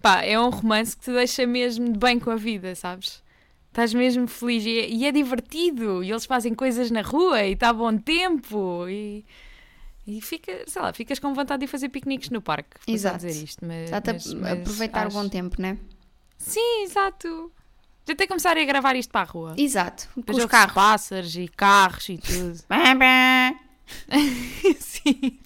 Pá, 0.00 0.22
é 0.22 0.40
um 0.40 0.48
romance 0.48 0.96
que 0.96 1.04
te 1.04 1.12
deixa 1.12 1.46
mesmo 1.46 1.92
de 1.92 1.98
bem 1.98 2.18
com 2.18 2.30
a 2.30 2.36
vida, 2.36 2.74
sabes? 2.74 3.22
Estás 3.68 3.92
mesmo 3.92 4.26
feliz 4.26 4.64
e 4.64 4.78
é, 4.78 4.88
e 4.88 5.04
é 5.04 5.12
divertido. 5.12 6.02
E 6.02 6.10
eles 6.10 6.24
fazem 6.24 6.54
coisas 6.54 6.90
na 6.90 7.02
rua 7.02 7.44
e 7.44 7.52
está 7.52 7.74
bom 7.74 7.94
tempo. 7.98 8.88
E. 8.88 9.22
E 10.06 10.20
fica, 10.20 10.64
sei 10.68 10.80
lá, 10.82 10.92
ficas 10.92 11.18
com 11.18 11.34
vontade 11.34 11.60
de 11.60 11.64
ir 11.64 11.68
fazer 11.68 11.88
piqueniques 11.88 12.30
no 12.30 12.40
parque. 12.40 12.76
Exato. 12.86 13.26
dizer 13.26 13.42
isto, 13.44 13.66
mas, 13.66 13.92
a 13.92 14.00
mas- 14.06 14.32
mas 14.34 14.52
aproveitar 14.52 15.06
acho- 15.06 15.18
o 15.18 15.22
bom 15.22 15.28
tempo, 15.28 15.60
não 15.60 15.70
é? 15.70 15.76
Sim, 16.38 16.82
exato. 16.84 17.50
Já 18.06 18.12
até 18.12 18.26
começar 18.26 18.56
a 18.56 18.64
gravar 18.64 18.94
isto 18.94 19.10
para 19.10 19.22
a 19.22 19.24
rua. 19.24 19.54
Exato. 19.58 20.08
Com 20.24 20.36
os 20.36 20.46
carros. 20.46 20.74
pássaros 20.74 21.34
e 21.36 21.48
carros 21.48 22.08
e 22.08 22.18
tudo. 22.18 22.60
Sim. 24.78 25.38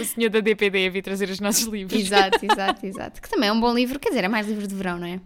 O 0.00 0.04
senhor 0.04 0.28
da 0.30 0.40
DPD 0.40 0.86
a 0.86 0.90
vir 0.90 1.02
trazer 1.02 1.30
os 1.30 1.40
nossos 1.40 1.64
livros. 1.64 1.98
Exato, 1.98 2.38
exato, 2.44 2.84
exato. 2.84 3.22
Que 3.22 3.30
também 3.30 3.48
é 3.48 3.52
um 3.52 3.60
bom 3.60 3.72
livro, 3.72 3.98
quer 3.98 4.10
dizer, 4.10 4.24
é 4.24 4.28
mais 4.28 4.46
livro 4.46 4.66
de 4.66 4.74
verão, 4.74 4.98
não 4.98 5.06
é? 5.06 5.20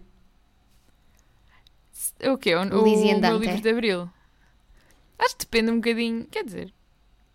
O 2.29 2.37
quê? 2.37 2.55
O, 2.55 2.59
O 2.59 2.63
o, 2.63 2.67
meu 2.83 3.37
livro 3.37 3.61
de 3.61 3.69
Abril? 3.69 4.09
Acho 5.19 5.35
que 5.35 5.45
depende 5.45 5.71
um 5.71 5.75
bocadinho. 5.75 6.25
Quer 6.27 6.45
dizer. 6.45 6.73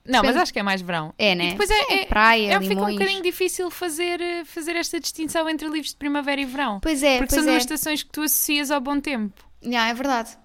Não, 0.07 0.23
mas 0.23 0.37
acho 0.37 0.53
que 0.53 0.59
é 0.59 0.63
mais 0.63 0.81
verão. 0.81 1.15
É, 1.19 1.33
E 1.33 1.35
né? 1.35 1.51
depois 1.51 1.71
é, 1.71 2.01
é, 2.01 2.05
praia, 2.07 2.55
é, 2.55 2.61
fica 2.61 2.65
um 2.75 2.77
limões. 2.89 2.95
bocadinho 2.95 3.23
difícil 3.23 3.71
fazer, 3.71 4.21
eh, 4.21 4.45
fazer 4.45 4.75
esta 4.75 4.99
distinção 4.99 5.49
entre 5.49 5.69
livros 5.69 5.91
de 5.91 5.97
primavera 5.97 6.41
e 6.41 6.45
verão. 6.47 6.81
Pois 6.81 7.03
é, 7.03 7.19
Porque 7.19 7.35
pois 7.35 7.43
são 7.43 7.49
é. 7.49 7.53
duas 7.53 7.63
estações 7.65 8.03
que 8.03 8.11
tu 8.11 8.23
associas 8.23 8.71
ao 8.71 8.81
bom 8.81 8.99
tempo. 8.99 9.45
Já, 9.63 9.89
é 9.89 9.95
verdade. 9.95 10.37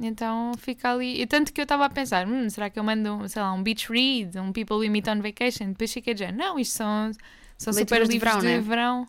Então 0.00 0.52
fica 0.58 0.90
ali. 0.90 1.20
E 1.20 1.26
tanto 1.26 1.52
que 1.52 1.60
eu 1.60 1.64
estava 1.64 1.84
a 1.84 1.90
pensar: 1.90 2.26
hum, 2.26 2.48
será 2.48 2.68
que 2.70 2.78
eu 2.78 2.82
mando, 2.82 3.28
sei 3.28 3.40
lá, 3.42 3.52
um 3.52 3.62
beach 3.62 3.88
read, 3.92 4.38
um 4.38 4.52
People 4.52 4.76
We 4.78 4.88
Meet 4.88 5.06
on 5.06 5.20
Vacation? 5.20 5.68
Depois 5.68 5.92
fiquei 5.92 6.16
já, 6.16 6.32
não, 6.32 6.58
isto 6.58 6.72
são, 6.72 7.12
são 7.58 7.72
super 7.72 8.00
Leituras 8.00 8.08
de 8.08 8.14
livros 8.14 8.32
verão, 8.32 8.40
de 8.40 8.46
né? 8.56 8.60
verão. 8.60 9.06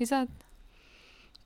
Exato. 0.00 0.32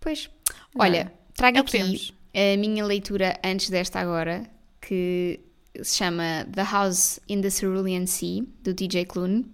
Pois. 0.00 0.30
Não 0.74 0.84
é? 0.84 0.88
Olha, 0.88 1.12
trago 1.34 1.58
É 1.58 1.60
aqui 1.60 1.72
temos. 1.72 2.14
a 2.32 2.56
minha 2.56 2.84
leitura 2.84 3.38
antes 3.44 3.68
desta 3.68 4.00
agora, 4.00 4.48
que 4.80 5.40
se 5.82 5.96
chama 5.96 6.46
The 6.52 6.62
House 6.62 7.20
in 7.28 7.40
the 7.40 7.50
Cerulean 7.50 8.06
Sea, 8.06 8.44
do 8.62 8.72
DJ 8.74 9.04
Clune, 9.06 9.44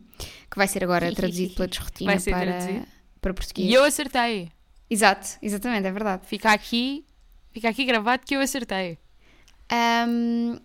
que 0.51 0.57
vai 0.57 0.69
ser 0.69 0.85
agora 0.85 1.13
traduzido 1.13 1.55
pela 1.55 1.69
Desrotina 1.69 2.13
para, 2.21 2.47
traduzido. 2.47 2.87
para 3.21 3.35
português. 3.35 3.69
E 3.69 3.73
eu 3.73 3.85
acertei. 3.85 4.51
Exato, 4.89 5.39
exatamente, 5.43 5.87
é 5.87 5.93
verdade. 5.93 6.27
Fica 6.27 6.53
aqui, 6.53 7.05
fica 7.51 7.69
aqui 7.69 7.85
gravado 7.85 8.23
que 8.25 8.35
eu 8.37 8.41
acertei. 8.41 8.99
Ahm, 9.71 10.59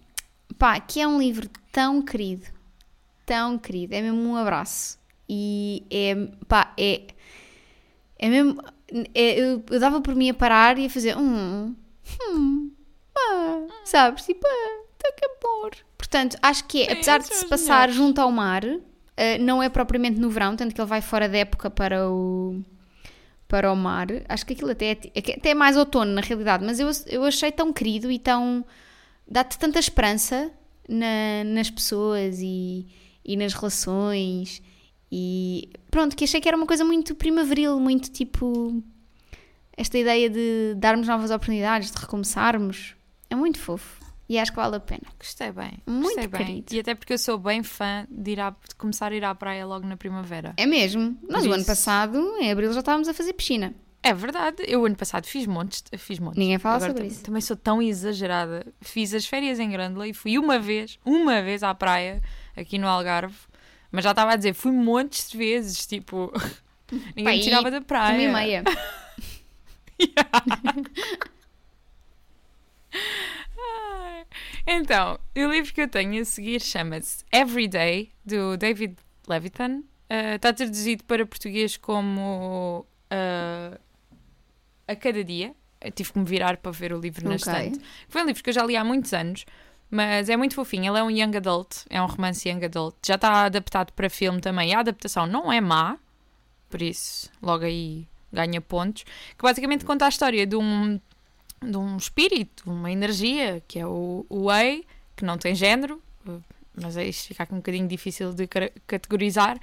pá, 0.57 0.79
que 0.79 0.99
é 0.99 1.07
um 1.07 1.17
livro 1.19 1.49
tão 1.71 2.01
querido, 2.01 2.45
tão 3.25 3.57
querido, 3.57 3.95
é 3.95 4.01
mesmo 4.01 4.19
um 4.21 4.35
abraço. 4.35 4.99
E 5.27 5.83
é, 5.89 6.15
pá, 6.47 6.73
é, 6.77 7.07
é 8.17 8.29
mesmo, 8.29 8.61
é- 9.13 9.39
eu, 9.39 9.63
eu 9.69 9.79
dava 9.79 10.01
por 10.01 10.15
mim 10.15 10.29
a 10.29 10.33
parar 10.33 10.77
e 10.77 10.85
a 10.87 10.89
fazer 10.89 11.17
hum, 11.17 11.75
hum, 12.29 12.71
pá, 13.13 13.67
sabes, 13.85 14.25
tipo, 14.25 14.45
ah, 14.45 14.83
tá 15.01 15.11
que 15.17 15.25
amor. 15.25 15.71
Portanto, 15.97 16.37
acho 16.41 16.65
que 16.65 16.83
é, 16.83 16.93
apesar 16.93 17.19
de 17.19 17.25
se 17.27 17.33
as 17.33 17.43
passar 17.45 17.87
melhores. 17.87 17.95
junto 17.95 18.19
ao 18.21 18.31
mar, 18.31 18.63
ah, 18.65 19.37
não 19.39 19.61
é 19.63 19.69
propriamente 19.69 20.19
no 20.19 20.29
verão, 20.29 20.55
tanto 20.55 20.73
que 20.75 20.79
ele 20.81 20.87
vai 20.87 21.01
fora 21.01 21.27
da 21.27 21.37
época 21.39 21.69
para 21.69 22.09
o 22.09 22.61
para 23.47 23.71
o 23.71 23.75
mar. 23.75 24.07
Acho 24.29 24.45
que 24.45 24.53
aquilo 24.53 24.69
até 24.71 24.91
é, 24.91 24.97
é 25.15 25.19
até 25.37 25.49
é 25.49 25.53
mais 25.55 25.75
outono, 25.75 26.11
na 26.13 26.21
realidade, 26.21 26.63
mas 26.63 26.79
eu, 26.79 26.89
eu 27.07 27.23
achei 27.23 27.51
tão 27.51 27.73
querido 27.73 28.11
e 28.11 28.19
tão. 28.19 28.63
dá-te 29.27 29.57
tanta 29.57 29.79
esperança 29.79 30.51
na- 30.87 31.43
nas 31.45 31.69
pessoas 31.69 32.39
e, 32.41 32.85
e 33.25 33.35
nas 33.35 33.53
relações. 33.53 34.61
E 35.11 35.69
pronto, 35.89 36.15
que 36.15 36.23
achei 36.25 36.39
que 36.39 36.47
era 36.47 36.55
uma 36.55 36.67
coisa 36.67 36.85
muito 36.85 37.15
primaveril, 37.15 37.79
muito 37.79 38.11
tipo. 38.11 38.83
esta 39.75 39.97
ideia 39.97 40.29
de 40.29 40.75
darmos 40.77 41.07
novas 41.07 41.31
oportunidades, 41.31 41.89
de 41.91 41.97
recomeçarmos. 41.99 42.95
É 43.31 43.35
muito 43.35 43.57
fofo. 43.59 43.98
E 44.29 44.37
acho 44.37 44.51
que 44.51 44.57
vale 44.57 44.75
a 44.75 44.79
pena. 44.79 45.01
Gostei 45.17 45.51
bem. 45.51 45.79
Muito 45.87 46.03
gostei 46.03 46.27
bem. 46.27 46.45
querido. 46.45 46.75
E 46.75 46.79
até 46.79 46.93
porque 46.93 47.13
eu 47.13 47.17
sou 47.17 47.37
bem 47.39 47.63
fã 47.63 48.05
de, 48.09 48.31
ir 48.31 48.39
à- 48.39 48.51
de 48.51 48.75
começar 48.75 49.11
a 49.11 49.15
ir 49.15 49.23
à 49.25 49.33
praia 49.33 49.65
logo 49.65 49.87
na 49.87 49.97
primavera. 49.97 50.53
É 50.55 50.67
mesmo. 50.67 51.17
Nós 51.27 51.41
Por 51.43 51.49
o 51.49 51.53
ano 51.53 51.65
passado, 51.65 52.17
em 52.39 52.51
abril, 52.51 52.71
já 52.71 52.79
estávamos 52.79 53.07
a 53.07 53.13
fazer 53.13 53.33
piscina. 53.33 53.73
É 54.03 54.13
verdade. 54.13 54.63
Eu 54.67 54.85
ano 54.85 54.95
passado 54.95 55.25
fiz 55.25 55.47
montes. 55.47 55.83
Fiz 55.97 56.19
montes. 56.19 56.37
Ninguém 56.37 56.59
fala 56.59 56.75
Agora 56.75 56.91
sobre 56.93 57.07
isso. 57.07 57.23
Também 57.23 57.41
sou 57.41 57.57
tão 57.57 57.81
exagerada. 57.81 58.65
Fiz 58.81 59.13
as 59.13 59.25
férias 59.25 59.59
em 59.59 59.69
Grândola 59.71 60.07
e 60.07 60.13
fui 60.13 60.37
uma 60.37 60.59
vez, 60.59 60.99
uma 61.03 61.41
vez 61.41 61.63
à 61.63 61.73
praia, 61.73 62.21
aqui 62.55 62.77
no 62.77 62.87
Algarve. 62.87 63.35
Mas 63.91 64.03
já 64.03 64.11
estava 64.11 64.33
a 64.33 64.35
dizer, 64.35 64.53
fui 64.53 64.71
montes 64.71 65.31
de 65.31 65.37
vezes, 65.37 65.87
tipo... 65.87 66.31
Ninguém 67.15 67.23
Pá, 67.23 67.31
me 67.31 67.41
tirava 67.41 67.71
da 67.71 67.81
praia. 67.81 68.29
Uma 68.29 68.43
e 68.43 68.45
meia. 68.45 68.63
Então, 74.65 75.19
o 75.35 75.51
livro 75.51 75.73
que 75.73 75.81
eu 75.81 75.87
tenho 75.87 76.21
a 76.21 76.25
seguir 76.25 76.61
chama-se 76.61 77.23
Everyday, 77.31 78.11
do 78.25 78.57
David 78.57 78.95
Levitan. 79.27 79.83
Uh, 80.11 80.35
está 80.35 80.51
traduzido 80.51 81.03
para 81.03 81.25
português 81.25 81.77
como 81.77 82.85
uh, 83.11 83.79
A 84.87 84.95
Cada 84.95 85.23
Dia. 85.23 85.53
Eu 85.79 85.91
tive 85.91 86.11
que 86.11 86.19
me 86.19 86.25
virar 86.25 86.57
para 86.57 86.71
ver 86.71 86.91
o 86.91 86.99
livro 86.99 87.27
na 87.27 87.35
estante. 87.35 87.79
Foi 88.07 88.23
um 88.23 88.25
livro 88.25 88.43
que 88.43 88.49
eu 88.49 88.53
já 88.53 88.65
li 88.65 88.75
há 88.75 88.83
muitos 88.83 89.13
anos, 89.13 89.45
mas 89.89 90.27
é 90.29 90.35
muito 90.35 90.55
fofinho. 90.55 90.91
Ele 90.91 90.99
é 90.99 91.03
um 91.03 91.09
young 91.09 91.37
adult, 91.37 91.85
é 91.89 92.01
um 92.01 92.05
romance 92.05 92.47
young 92.47 92.65
adult. 92.65 92.95
Já 93.05 93.15
está 93.15 93.45
adaptado 93.45 93.93
para 93.93 94.09
filme 94.09 94.41
também. 94.41 94.73
A 94.73 94.79
adaptação 94.79 95.25
não 95.25 95.53
é 95.53 95.61
má, 95.61 95.97
por 96.69 96.81
isso 96.81 97.29
logo 97.41 97.63
aí 97.63 98.07
ganha 98.33 98.59
pontos. 98.59 99.03
Que 99.03 99.43
basicamente 99.43 99.85
conta 99.85 100.05
a 100.05 100.09
história 100.09 100.45
de 100.45 100.55
um, 100.55 100.99
de 101.61 101.77
um 101.77 101.97
espírito, 101.97 102.63
uma 102.69 102.91
energia, 102.91 103.61
que 103.67 103.79
é 103.79 103.85
o, 103.85 104.25
o 104.29 104.51
Ei, 104.51 104.85
que 105.15 105.25
não 105.25 105.37
tem 105.37 105.53
género, 105.55 106.01
mas 106.73 106.95
aí 106.95 107.11
fica 107.11 107.43
aqui 107.43 107.53
um 107.53 107.57
bocadinho 107.57 107.87
difícil 107.87 108.33
de 108.33 108.47
categorizar, 108.87 109.59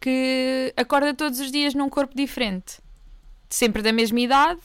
que 0.00 0.72
acorda 0.76 1.14
todos 1.14 1.40
os 1.40 1.50
dias 1.50 1.74
num 1.74 1.88
corpo 1.88 2.14
diferente. 2.14 2.78
Sempre 3.48 3.82
da 3.82 3.92
mesma 3.92 4.20
idade, 4.20 4.60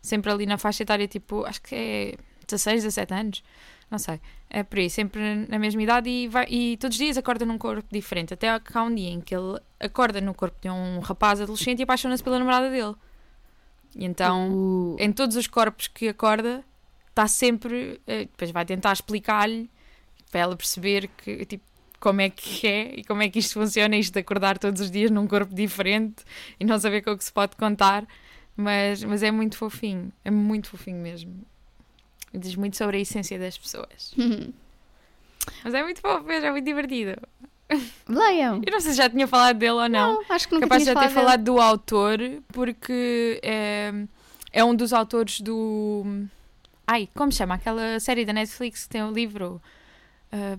sempre 0.00 0.30
ali 0.30 0.46
na 0.46 0.56
faixa 0.58 0.82
etária, 0.82 1.06
tipo, 1.06 1.44
acho 1.44 1.60
que 1.62 1.74
é 1.74 2.14
16, 2.46 2.82
17 2.84 3.14
anos, 3.14 3.44
não 3.90 3.98
sei. 3.98 4.20
É 4.48 4.62
por 4.62 4.78
aí, 4.78 4.88
sempre 4.90 5.46
na 5.48 5.58
mesma 5.58 5.82
idade 5.82 6.08
e, 6.08 6.26
vai- 6.28 6.46
e 6.48 6.76
todos 6.78 6.96
os 6.96 6.98
dias 7.04 7.16
acorda 7.16 7.44
num 7.44 7.58
corpo 7.58 7.84
diferente. 7.92 8.34
Até 8.34 8.58
que 8.58 8.76
há 8.76 8.82
um 8.82 8.92
dia 8.94 9.10
em 9.10 9.20
que 9.20 9.34
ele 9.34 9.60
acorda 9.78 10.20
no 10.20 10.34
corpo 10.34 10.56
de 10.60 10.68
um 10.70 10.98
rapaz 11.00 11.40
adolescente 11.40 11.80
e 11.80 11.82
apaixona-se 11.82 12.22
pela 12.22 12.38
namorada 12.38 12.68
dele. 12.70 12.94
E 13.94 14.04
então 14.04 14.50
Uh, 14.50 14.96
em 14.98 15.12
todos 15.12 15.36
os 15.36 15.46
corpos 15.46 15.88
que 15.88 16.08
acorda, 16.08 16.64
está 17.08 17.26
sempre. 17.26 18.00
eh, 18.06 18.24
Depois 18.26 18.50
vai 18.50 18.64
tentar 18.64 18.92
explicar-lhe 18.92 19.68
para 20.30 20.40
ela 20.40 20.56
perceber 20.56 21.08
que, 21.18 21.44
tipo, 21.44 21.64
como 21.98 22.20
é 22.20 22.30
que 22.30 22.66
é 22.66 22.94
e 23.00 23.04
como 23.04 23.22
é 23.22 23.28
que 23.28 23.38
isto 23.40 23.54
funciona, 23.54 23.96
isto 23.96 24.12
de 24.14 24.20
acordar 24.20 24.58
todos 24.58 24.80
os 24.80 24.90
dias 24.90 25.10
num 25.10 25.26
corpo 25.26 25.54
diferente 25.54 26.24
e 26.58 26.64
não 26.64 26.78
saber 26.78 27.02
com 27.02 27.10
o 27.10 27.18
que 27.18 27.24
se 27.24 27.32
pode 27.32 27.56
contar. 27.56 28.06
Mas, 28.56 29.02
mas 29.04 29.22
é 29.22 29.30
muito 29.30 29.56
fofinho, 29.56 30.12
é 30.24 30.30
muito 30.30 30.68
fofinho 30.68 30.98
mesmo. 30.98 31.44
Diz 32.32 32.54
muito 32.56 32.76
sobre 32.76 32.98
a 32.98 33.00
essência 33.00 33.38
das 33.38 33.56
pessoas. 33.58 34.14
Mas 35.64 35.74
é 35.74 35.82
muito 35.82 36.00
fofo, 36.00 36.30
é 36.30 36.50
muito 36.50 36.64
divertido. 36.64 37.16
Leiam. 38.08 38.60
Eu 38.66 38.72
não 38.72 38.80
sei 38.80 38.92
se 38.92 38.96
já 38.96 39.08
tinha 39.08 39.26
falado 39.26 39.56
dele 39.56 39.72
ou 39.72 39.88
não. 39.88 40.14
Não, 40.14 40.22
acho 40.28 40.48
que 40.48 40.54
nunca 40.54 40.66
Capaz 40.66 40.82
de 40.82 40.86
já 40.86 40.94
ter 40.94 41.08
falado 41.08 41.14
falado 41.14 41.44
do 41.44 41.60
autor, 41.60 42.18
porque 42.52 43.40
é, 43.42 43.92
é 44.52 44.64
um 44.64 44.74
dos 44.74 44.92
autores 44.92 45.40
do. 45.40 46.04
Ai, 46.86 47.08
como 47.14 47.30
se 47.30 47.38
chama? 47.38 47.54
Aquela 47.54 48.00
série 48.00 48.24
da 48.24 48.32
Netflix 48.32 48.84
que 48.84 48.88
tem 48.90 49.02
o 49.02 49.12
livro. 49.12 49.60
uh, 50.32 50.58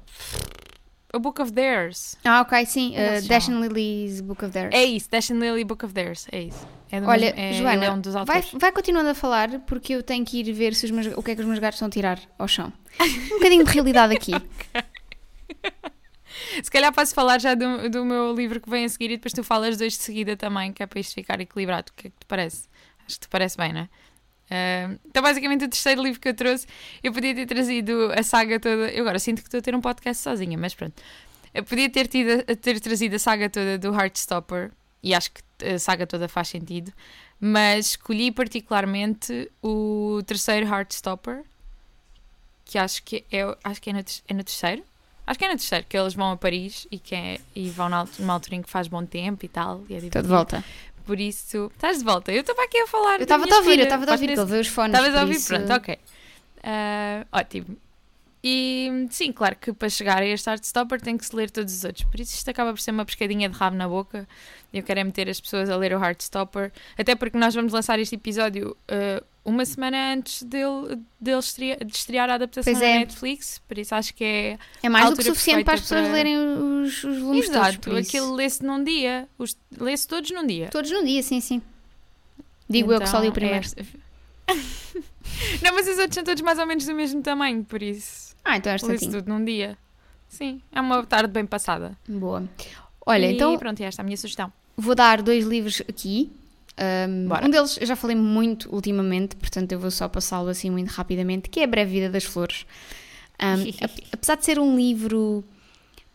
a 1.13 1.19
Book 1.19 1.41
of 1.41 1.51
Theirs. 1.51 2.15
Ah, 2.23 2.39
ok, 2.41 2.65
sim. 2.65 2.95
É 2.95 3.19
Uh, 3.19 3.27
Dash 3.27 3.49
and 3.49 3.59
Lily's 3.59 4.21
Book 4.21 4.45
of 4.45 4.53
Theirs. 4.53 4.73
É 4.73 4.85
isso, 4.85 5.09
Dash 5.11 5.29
and 5.31 5.39
Lily 5.39 5.65
Book 5.65 5.83
of 5.83 5.93
Theirs. 5.93 6.25
É 6.31 6.43
isso. 6.43 6.65
É 6.89 7.01
Olha, 7.01 7.33
mesmo- 7.33 7.39
é, 7.39 7.53
Joana, 7.53 7.85
é 7.85 7.91
um 7.91 7.99
dos 7.99 8.13
vai, 8.25 8.41
vai 8.53 8.71
continuando 8.71 9.09
a 9.09 9.13
falar 9.13 9.59
porque 9.61 9.93
eu 9.93 10.03
tenho 10.03 10.23
que 10.25 10.39
ir 10.39 10.51
ver 10.53 10.73
se 10.73 10.85
os 10.85 10.91
meus- 10.91 11.07
o 11.17 11.21
que 11.21 11.31
é 11.31 11.35
que 11.35 11.41
os 11.41 11.47
meus 11.47 11.59
gatos 11.59 11.75
estão 11.75 11.87
a 11.87 11.91
tirar 11.91 12.19
ao 12.39 12.47
chão. 12.47 12.71
Um 12.99 13.29
bocadinho 13.37 13.65
de 13.65 13.71
realidade 13.71 14.15
aqui. 14.15 14.31
Se 16.63 16.69
calhar 16.71 16.93
posso 16.93 17.13
falar 17.13 17.39
já 17.39 17.53
do, 17.53 17.89
do 17.89 18.05
meu 18.05 18.33
livro 18.33 18.59
que 18.59 18.69
vem 18.69 18.85
a 18.85 18.89
seguir 18.89 19.11
e 19.11 19.17
depois 19.17 19.33
tu 19.33 19.43
falas 19.43 19.77
dois 19.77 19.93
de 19.93 20.03
seguida 20.03 20.35
também, 20.35 20.73
que 20.73 20.83
é 20.83 20.85
para 20.85 20.99
isto 20.99 21.13
ficar 21.13 21.39
equilibrado. 21.39 21.91
O 21.91 21.95
que 21.95 22.07
é 22.07 22.09
que 22.11 22.17
te 22.17 22.25
parece? 22.27 22.67
Acho 23.05 23.15
que 23.19 23.27
te 23.27 23.29
parece 23.29 23.57
bem, 23.57 23.73
não 23.73 23.81
é? 23.81 23.89
Ah, 24.51 24.93
então, 25.05 25.23
basicamente, 25.23 25.63
o 25.63 25.69
terceiro 25.69 26.03
livro 26.03 26.19
que 26.19 26.27
eu 26.27 26.33
trouxe, 26.33 26.67
eu 27.01 27.13
podia 27.13 27.33
ter 27.33 27.45
trazido 27.45 28.11
a 28.13 28.21
saga 28.21 28.59
toda. 28.59 28.91
Eu 28.91 29.03
agora 29.03 29.17
sinto 29.17 29.41
que 29.41 29.47
estou 29.47 29.59
a 29.59 29.61
ter 29.61 29.73
um 29.73 29.81
podcast 29.81 30.21
sozinha, 30.21 30.57
mas 30.57 30.75
pronto. 30.75 31.01
Eu 31.53 31.63
podia 31.63 31.89
ter, 31.89 32.07
tido, 32.07 32.43
ter 32.57 32.79
trazido 32.79 33.15
a 33.15 33.19
saga 33.19 33.49
toda 33.49 33.77
do 33.77 33.93
Heartstopper 33.93 34.71
e 35.01 35.13
acho 35.13 35.31
que 35.31 35.41
a 35.65 35.79
saga 35.79 36.05
toda 36.05 36.27
faz 36.27 36.49
sentido, 36.49 36.93
mas 37.39 37.87
escolhi 37.91 38.31
particularmente 38.31 39.51
o 39.61 40.21
terceiro 40.25 40.65
Heartstopper, 40.67 41.43
que 42.65 42.77
acho 42.77 43.03
que 43.03 43.25
é, 43.31 43.57
acho 43.63 43.81
que 43.81 43.89
é, 43.89 43.93
no, 43.93 43.99
é 43.99 44.33
no 44.33 44.43
terceiro. 44.43 44.83
Acho 45.25 45.39
que 45.39 45.45
é 45.45 45.47
no 45.49 45.55
terceiro, 45.55 45.85
que 45.87 45.97
eles 45.97 46.13
vão 46.13 46.31
a 46.31 46.37
Paris 46.37 46.87
e, 46.91 46.97
que 46.99 47.15
é- 47.15 47.39
e 47.55 47.69
vão 47.69 47.87
numa 48.19 48.33
altura 48.33 48.55
em 48.55 48.61
que 48.61 48.69
faz 48.69 48.87
bom 48.87 49.05
tempo 49.05 49.45
e 49.45 49.47
tal. 49.47 49.83
E 49.89 49.93
é 49.93 49.97
Estou 49.97 50.21
de 50.21 50.27
divertido. 50.27 50.27
volta. 50.27 50.63
Por 51.05 51.19
isso, 51.19 51.71
estás 51.73 51.99
de 51.99 52.03
volta. 52.03 52.31
Eu 52.31 52.41
estava 52.41 52.63
aqui 52.63 52.77
a 52.79 52.87
falar. 52.87 53.17
Eu 53.19 53.23
estava 53.23 53.43
a 53.43 53.57
ouvir, 53.57 53.79
eu 53.79 53.83
estava 53.83 54.05
a 54.05 54.11
ouvir, 54.11 54.33
que 54.33 54.39
os 54.39 54.67
fones. 54.67 54.93
Estavas 54.97 55.15
a 55.17 55.21
ouvir, 55.21 55.35
isso- 55.35 55.47
pronto, 55.47 55.73
ok. 55.73 55.97
Ah, 56.63 57.25
ótimo. 57.31 57.77
E 58.43 59.07
sim, 59.11 59.31
claro 59.31 59.55
que 59.55 59.71
para 59.71 59.87
chegar 59.89 60.19
a 60.21 60.25
este 60.25 60.49
Heartstopper 60.49 60.99
tem 60.99 61.15
que 61.15 61.23
se 61.25 61.35
ler 61.35 61.51
todos 61.51 61.73
os 61.75 61.83
outros. 61.83 62.05
Por 62.05 62.19
isso 62.19 62.33
isto 62.35 62.49
acaba 62.49 62.71
por 62.71 62.79
ser 62.79 62.89
uma 62.91 63.05
pescadinha 63.05 63.47
de 63.47 63.55
rabo 63.55 63.75
na 63.75 63.87
boca. 63.87 64.27
Eu 64.73 64.81
quero 64.81 64.99
é 64.99 65.03
meter 65.03 65.29
as 65.29 65.39
pessoas 65.39 65.69
a 65.69 65.75
ler 65.77 65.93
o 65.95 66.03
Heartstopper. 66.03 66.71
Até 66.97 67.13
porque 67.15 67.37
nós 67.37 67.53
vamos 67.53 67.71
lançar 67.71 67.99
este 67.99 68.15
episódio 68.15 68.75
ah, 68.89 69.23
uma 69.43 69.65
semana 69.65 70.13
antes 70.13 70.43
dele, 70.43 70.99
dele 71.19 71.39
estrear, 71.39 71.83
de 71.83 71.95
estrear 71.95 72.29
a 72.29 72.35
adaptação 72.35 72.71
Pois 72.73 72.79
na 72.83 72.89
é. 72.89 72.99
Netflix. 72.99 73.59
Por 73.67 73.77
isso 73.77 73.95
acho 73.95 74.13
que 74.13 74.23
é 74.23 74.57
É 74.83 74.89
mais 74.89 75.09
do 75.09 75.15
que 75.17 75.23
suficiente 75.23 75.63
para 75.63 75.73
as 75.75 75.81
pessoas 75.81 76.01
para- 76.03 76.13
lerem 76.13 76.37
os, 76.37 77.03
os 77.03 77.19
volumes 77.19 77.49
todos. 77.49 77.67
Exato, 77.69 77.89
isso. 77.97 78.09
aquilo 78.09 78.33
lê-se 78.35 78.63
num 78.63 78.83
dia. 78.83 79.27
Os- 79.37 79.57
Lê-se 79.79 80.07
todos 80.07 80.29
num 80.31 80.45
dia. 80.45 80.67
Todos 80.69 80.91
num 80.91 81.03
dia, 81.03 81.23
sim, 81.23 81.41
sim. 81.41 81.61
Digo 82.69 82.93
eu 82.93 82.99
que 83.01 83.07
só 83.07 83.17
li 83.19 83.27
o 83.27 83.29
Então, 83.29 83.33
primeiro. 83.33 83.67
é- 83.77 84.01
Não, 85.63 85.73
mas 85.73 85.87
os 85.87 85.97
outros 85.97 86.15
são 86.15 86.23
todos 86.23 86.41
mais 86.41 86.59
ou 86.59 86.65
menos 86.65 86.85
do 86.85 86.93
mesmo 86.93 87.21
tamanho, 87.21 87.63
por 87.63 87.81
isso. 87.81 88.35
Ah, 88.43 88.57
então 88.57 88.71
é 88.71 88.77
Lê-se 88.83 89.09
tudo 89.09 89.27
num 89.27 89.43
dia. 89.43 89.77
Sim, 90.29 90.61
é 90.71 90.79
uma 90.79 91.03
tarde 91.05 91.31
bem 91.33 91.45
passada. 91.45 91.97
Boa. 92.07 92.47
Olha, 93.05 93.25
e 93.25 93.33
então 93.33 93.57
pronto, 93.57 93.81
esta 93.81 94.01
é 94.01 94.03
a 94.03 94.05
minha 94.05 94.17
sugestão. 94.17 94.51
vou 94.77 94.95
dar 94.95 95.21
dois 95.21 95.45
livros 95.45 95.81
aqui. 95.89 96.31
Um, 96.79 97.45
um 97.45 97.49
deles 97.49 97.77
eu 97.79 97.85
já 97.85 97.95
falei 97.95 98.15
muito 98.15 98.73
ultimamente, 98.73 99.35
portanto 99.35 99.71
eu 99.71 99.79
vou 99.79 99.91
só 99.91 100.07
passá-lo 100.07 100.49
assim 100.49 100.69
muito 100.69 100.89
rapidamente, 100.89 101.49
que 101.49 101.59
é 101.59 101.63
A 101.63 101.67
Breve 101.67 101.91
Vida 101.91 102.09
das 102.09 102.23
Flores. 102.23 102.65
Um, 103.39 103.69
ap- 103.83 104.03
apesar 104.11 104.35
de 104.35 104.45
ser 104.45 104.59
um 104.59 104.75
livro 104.75 105.43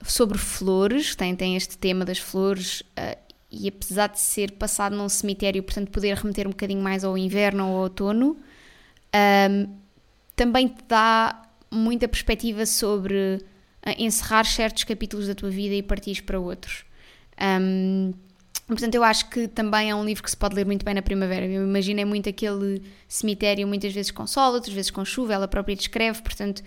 sobre 0.05 0.39
flores, 0.39 1.15
tem, 1.15 1.35
tem 1.37 1.57
este 1.57 1.77
tema 1.79 2.05
das 2.05 2.19
flores, 2.19 2.81
uh, 2.81 3.17
e 3.51 3.69
apesar 3.69 4.09
de 4.09 4.21
ser 4.21 4.53
passado 4.53 4.97
num 4.97 5.09
cemitério, 5.09 5.63
portanto 5.63 5.91
poder 5.91 6.17
remeter 6.17 6.47
um 6.47 6.51
bocadinho 6.51 6.83
mais 6.83 7.05
ao 7.05 7.17
inverno 7.17 7.67
ou 7.69 7.77
ao 7.77 7.83
outono, 7.85 8.37
um, 9.51 9.77
também 10.35 10.69
te 10.69 10.85
dá 10.89 11.43
muita 11.71 12.09
perspectiva 12.09 12.67
sobre 12.67 13.37
uh, 13.37 13.91
encerrar 13.99 14.45
certos 14.45 14.85
capítulos 14.85 15.27
da 15.27 15.35
tua 15.35 15.51
vida 15.51 15.75
e 15.75 15.83
partires 15.83 16.21
para 16.21 16.39
outros. 16.41 16.85
Um, 17.41 18.15
portanto, 18.61 18.95
eu 18.95 19.03
acho 19.05 19.29
que 19.31 19.49
também 19.49 19.91
é 19.91 19.95
um 19.95 20.05
livro 20.05 20.23
que 20.23 20.31
se 20.31 20.37
pode 20.37 20.55
ler 20.55 20.65
muito 20.67 20.85
bem 20.85 20.95
na 20.95 21.03
primavera. 21.03 21.47
Eu 21.47 21.65
imagino 21.65 22.01
é 22.01 22.05
muito 22.05 22.29
aquele 22.29 22.83
cemitério, 23.09 23.67
muitas 23.67 23.93
vezes 23.93 24.11
com 24.11 24.27
sol, 24.27 24.53
outras 24.55 24.75
vezes 24.75 24.91
com 24.91 25.05
chuva, 25.05 25.35
ela 25.35 25.49
própria 25.49 25.75
descreve, 25.77 26.23
portanto, 26.23 26.63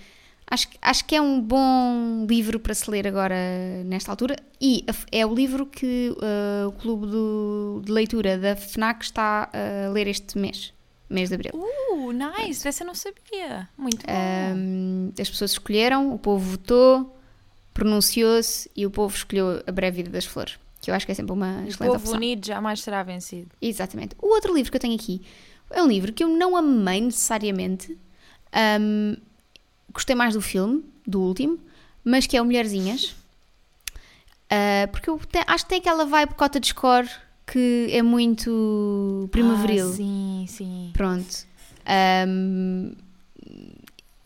acho, 0.50 0.68
que- 0.70 0.78
acho 0.82 1.06
que 1.06 1.16
é 1.16 1.22
um 1.22 1.40
bom 1.42 2.26
livro 2.28 2.60
para 2.60 2.74
se 2.74 2.90
ler 2.90 3.08
agora 3.08 3.36
nesta 3.86 4.12
altura. 4.12 4.36
E 4.60 4.86
é 5.12 5.26
o 5.26 5.34
livro 5.34 5.66
que 5.66 6.12
uh, 6.18 6.68
o 6.68 6.72
clube 6.74 7.08
do- 7.08 7.82
de 7.86 7.92
leitura 7.92 8.38
da 8.38 8.56
FNAC 8.56 9.04
está 9.04 9.50
a 9.54 9.90
ler 9.92 10.08
este 10.08 10.38
mês, 10.38 10.74
mês 11.10 11.30
de 11.30 11.36
abril. 11.36 11.52
Uh, 11.54 12.12
nice, 12.12 12.64
dessa 12.64 12.84
eu 12.84 12.88
não 12.88 12.96
sabia. 12.96 13.68
Muito 13.78 14.06
bom. 14.06 14.12
Um, 14.56 15.12
as 15.20 15.30
pessoas 15.30 15.52
escolheram, 15.52 16.14
o 16.14 16.18
povo 16.20 16.52
votou, 16.52 17.16
pronunciou-se 17.74 18.70
e 18.76 18.86
o 18.86 18.92
povo 18.92 19.16
escolheu 19.16 19.64
a 19.66 19.72
breve 19.72 19.98
vida 19.98 20.10
das 20.10 20.26
flores, 20.26 20.58
que 20.82 20.90
eu 20.92 20.96
acho 20.96 21.06
que 21.06 21.12
é 21.12 21.16
sempre 21.16 21.34
uma 21.34 21.62
o 21.64 21.68
excelente 21.68 21.78
povo 21.92 21.96
opção. 21.96 22.16
unido 22.16 22.46
jamais 22.46 22.82
será 22.82 23.04
vencido. 23.04 23.50
Exatamente. 23.62 24.16
O 24.22 24.28
outro 24.34 24.54
livro 24.56 24.72
que 24.72 24.78
eu 24.78 24.82
tenho 24.82 24.96
aqui 24.96 25.22
é 25.72 25.82
um 25.84 25.88
livro 25.88 26.12
que 26.14 26.24
eu 26.24 26.28
não 26.30 26.56
amei 26.56 27.02
necessariamente. 27.02 27.98
Um, 28.82 29.16
gostei 29.94 30.16
mais 30.16 30.34
do 30.34 30.42
filme, 30.42 30.84
do 31.06 31.22
último, 31.22 31.60
mas 32.04 32.26
que 32.26 32.36
é 32.38 32.42
o 32.42 32.46
Mulherzinhas. 32.46 33.16
Uh, 34.52 34.88
porque 34.92 35.10
eu 35.10 35.20
te- 35.20 35.44
acho 35.46 35.64
que 35.66 35.70
tem 35.70 35.80
aquela 35.80 36.06
vibe 36.06 36.34
cota 36.36 36.60
de 36.60 36.68
score 36.68 37.10
que 37.46 37.88
é 37.92 38.02
muito 38.02 39.28
primaveril. 39.32 39.90
Ah, 39.90 39.94
sim, 39.96 40.46
sim. 40.48 40.92
Pronto. 40.94 41.48
Um, 42.28 42.94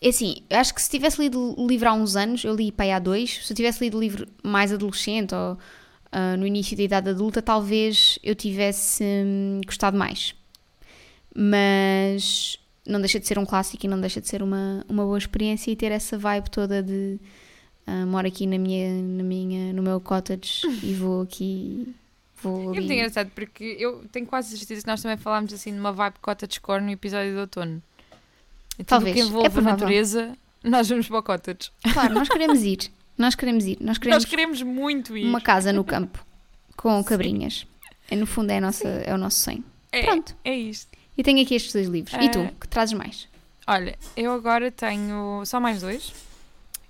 É 0.00 0.08
assim, 0.10 0.42
eu 0.50 0.58
acho 0.58 0.74
que 0.74 0.82
se 0.82 0.90
tivesse 0.90 1.18
lido 1.20 1.58
o 1.58 1.66
livro 1.66 1.88
há 1.88 1.92
uns 1.94 2.14
anos, 2.16 2.44
eu 2.44 2.54
li 2.54 2.70
para 2.70 2.84
aí 2.84 2.92
há 2.92 2.98
dois, 2.98 3.40
se 3.46 3.50
eu 3.52 3.56
tivesse 3.56 3.82
lido 3.82 3.96
o 3.96 4.00
livro 4.00 4.26
mais 4.42 4.70
adolescente 4.72 5.34
ou 5.34 5.56
uh, 6.14 6.36
no 6.38 6.46
início 6.46 6.76
da 6.76 6.82
idade 6.84 7.10
adulta, 7.10 7.42
talvez 7.42 8.18
eu 8.22 8.34
tivesse 8.34 9.02
hum, 9.04 9.60
gostado 9.66 9.96
mais. 9.98 10.34
Mas 11.34 12.58
não 12.86 13.00
deixa 13.00 13.18
de 13.18 13.26
ser 13.26 13.38
um 13.38 13.46
clássico 13.46 13.84
e 13.84 13.88
não 13.88 14.00
deixa 14.00 14.20
de 14.20 14.28
ser 14.28 14.42
uma, 14.42 14.84
uma 14.88 15.04
boa 15.04 15.18
experiência 15.18 15.70
e 15.70 15.76
ter 15.76 15.90
essa 15.90 16.16
vibe 16.16 16.50
toda 16.50 16.82
de 16.82 17.18
uh, 17.86 18.06
moro 18.06 18.26
aqui 18.28 18.46
na 18.46 18.58
minha, 18.58 18.90
na 19.02 19.22
minha, 19.22 19.72
no 19.72 19.82
meu 19.82 20.00
cottage 20.00 20.62
e 20.82 20.94
vou 20.94 21.22
aqui. 21.22 21.94
Vou 22.42 22.58
É 22.58 22.78
ali. 22.78 22.80
muito 22.80 22.92
engraçado 22.92 23.30
porque 23.34 23.76
eu 23.78 24.04
tenho 24.12 24.26
quase 24.26 24.56
certeza 24.56 24.82
que 24.82 24.86
nós 24.86 25.00
também 25.02 25.16
falámos 25.16 25.52
assim 25.52 25.72
numa 25.72 25.92
vibe 25.92 26.16
cottage 26.20 26.60
core 26.60 26.82
no 26.82 26.90
episódio 26.90 27.32
de 27.32 27.38
outono. 27.38 27.82
E 28.78 28.84
tudo 28.84 28.86
Talvez, 28.86 29.14
que 29.14 29.20
é 29.20 29.24
envolve 29.24 29.46
a 29.46 29.50
provável. 29.50 29.78
natureza, 29.78 30.36
nós 30.62 30.88
vamos 30.88 31.08
para 31.08 31.18
o 31.18 31.22
cottage. 31.22 31.70
Claro, 31.92 32.14
nós 32.14 32.28
queremos 32.28 32.62
ir. 32.62 32.90
Nós 33.16 33.34
queremos 33.34 33.64
ir. 33.64 33.78
Nós 33.80 33.98
queremos 33.98 34.24
Nós 34.24 34.30
queremos 34.30 34.62
muito 34.62 35.16
ir. 35.16 35.24
uma 35.26 35.40
casa 35.40 35.72
no 35.72 35.84
campo 35.84 36.24
com 36.76 37.02
cabrinhas. 37.04 37.66
É, 38.10 38.16
no 38.16 38.26
fundo 38.26 38.50
é, 38.50 38.58
a 38.58 38.60
nossa, 38.60 38.88
é 38.88 39.14
o 39.14 39.18
nosso 39.18 39.38
sonho. 39.40 39.64
É, 39.92 40.02
Pronto. 40.02 40.36
É 40.44 40.54
isto. 40.54 40.90
E 41.16 41.22
tenho 41.22 41.40
aqui 41.42 41.54
estes 41.54 41.72
dois 41.72 41.86
livros. 41.88 42.14
E 42.22 42.28
tu, 42.28 42.40
Ah. 42.40 42.52
que 42.60 42.68
trazes 42.68 42.92
mais? 42.92 43.28
Olha, 43.66 43.96
eu 44.16 44.32
agora 44.32 44.70
tenho 44.70 45.42
só 45.46 45.58
mais 45.60 45.80
dois. 45.80 46.12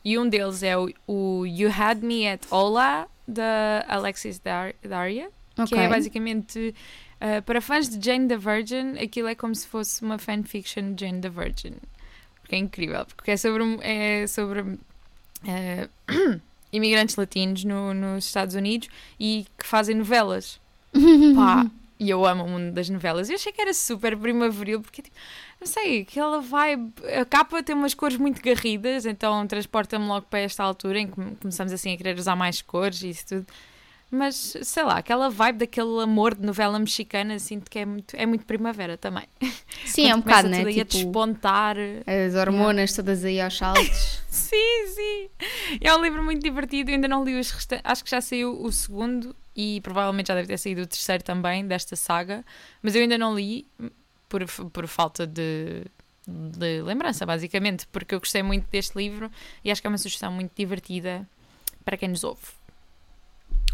E 0.05 0.19
um 0.19 0.29
deles 0.29 0.63
é 0.63 0.77
o, 0.77 0.91
o 1.07 1.47
You 1.47 1.71
Had 1.71 1.99
Me 2.03 2.27
at 2.29 2.41
Hola, 2.51 3.07
da 3.29 3.85
Alexis 3.89 4.39
Dar 4.39 4.75
Daria. 4.83 5.29
Ok. 5.57 5.67
Que 5.79 5.85
é 5.85 5.89
basicamente, 5.89 6.75
uh, 7.21 7.43
para 7.43 7.61
fãs 7.61 7.89
de 7.89 8.05
Jane 8.05 8.27
the 8.27 8.37
Virgin, 8.37 8.99
aquilo 8.99 9.29
é 9.29 9.35
como 9.35 9.55
se 9.55 9.67
fosse 9.67 10.03
uma 10.03 10.19
fanfiction 10.19 10.95
de 10.95 11.07
Jane 11.07 11.21
the 11.21 11.29
Virgin. 11.31 11.75
Porque 12.41 12.57
é 12.57 12.59
incrível, 12.59 13.07
porque 13.07 13.31
é 13.31 13.37
sobre, 13.37 13.63
é 13.83 14.27
sobre 14.27 14.79
uh, 15.45 16.41
imigrantes 16.73 17.17
latinos 17.17 17.65
no- 17.65 17.95
nos 17.95 18.27
Estados 18.27 18.55
Unidos 18.55 18.89
e 19.19 19.47
que 19.59 19.67
fazem 19.67 19.95
novelas. 19.97 20.61
Pá, 21.35 21.67
e 21.99 22.11
eu 22.11 22.25
amo 22.27 22.45
o 22.45 22.49
mundo 22.49 22.73
das 22.73 22.89
novelas. 22.89 23.29
Eu 23.29 23.37
achei 23.37 23.53
que 23.53 23.61
era 23.61 23.73
super 23.73 24.17
primaveril, 24.17 24.81
porque 24.81 25.03
tipo, 25.03 25.17
não 25.61 25.67
sei, 25.67 26.03
aquela 26.03 26.41
vibe. 26.41 26.93
A 27.21 27.25
capa 27.25 27.63
tem 27.63 27.75
umas 27.75 27.95
cores 27.95 28.17
muito 28.17 28.43
garridas, 28.43 29.07
então 29.07 29.47
transporta-me 29.47 30.07
logo 30.07 30.27
para 30.29 30.41
esta 30.41 30.63
altura 30.65 30.99
em 31.01 31.07
que 31.07 31.13
come- 31.13 31.37
começamos 31.37 31.73
assim 31.73 31.93
a 31.93 31.97
querer 31.97 32.19
usar 32.19 32.37
mais 32.37 32.61
cores 32.61 33.03
e 33.03 33.11
isso 33.11 33.27
tudo. 33.27 33.47
Mas 34.11 34.57
sei 34.63 34.85
lá, 34.85 34.99
aquela 34.99 35.29
vibe 35.29 35.59
daquele 35.59 36.01
amor 36.03 36.35
de 36.37 36.47
novela 36.47 36.79
mexicana, 36.79 37.37
sinto 37.41 37.69
que 37.69 37.81
é 37.81 37.85
muito, 37.85 38.15
é 38.15 38.25
muito 38.25 38.45
primavera 38.47 38.97
também. 38.97 39.25
Sim, 39.85 40.09
é 40.09 40.15
um 40.15 40.21
bocado, 40.21 40.49
né? 40.49 40.59
tudo 40.59 40.69
aí 40.69 40.81
a 40.81 40.85
Tipo, 40.85 41.05
despontar. 41.05 41.77
as 42.07 42.35
hormonas 42.37 42.93
todas 42.93 43.25
aí 43.25 43.41
aos 43.41 43.57
saltos. 43.57 44.23
Sim, 44.31 44.87
sim. 44.95 45.29
É 45.81 45.95
um 45.97 46.03
livro 46.03 46.23
muito 46.23 46.43
divertido. 46.43 46.91
Eu 46.91 46.95
ainda 46.97 47.09
não 47.09 47.25
li 47.25 47.39
os 47.39 47.51
restantes. 47.51 47.85
Acho 47.85 48.05
que 48.05 48.11
já 48.11 48.21
saiu 48.21 48.61
o 48.63 48.71
segundo 48.71 49.35
e 49.57 49.81
provavelmente 49.81 50.29
já 50.29 50.35
deve 50.35 50.47
ter 50.49 50.59
saído 50.59 50.83
o 50.83 50.87
terceiro 50.87 51.23
também 51.25 51.67
desta 51.67 51.97
saga. 51.97 52.45
Mas 52.83 52.95
eu 52.95 53.03
ainda 53.03 53.17
não 53.19 53.35
li 53.35 53.67
por, 54.29 54.45
por 54.71 54.87
falta 54.87 55.27
de, 55.27 55.85
de 56.27 56.83
lembrança, 56.83 57.25
basicamente. 57.27 57.87
Porque 57.89 58.15
eu 58.15 58.21
gostei 58.21 58.43
muito 58.43 58.67
deste 58.71 58.97
livro 58.97 59.31
e 59.65 59.71
acho 59.73 59.81
que 59.81 59.87
é 59.87 59.91
uma 59.91 59.99
sugestão 59.99 60.31
muito 60.33 60.53
divertida 60.57 61.27
para 61.85 61.97
quem 61.97 62.09
nos 62.09 62.23
ouve. 62.23 62.43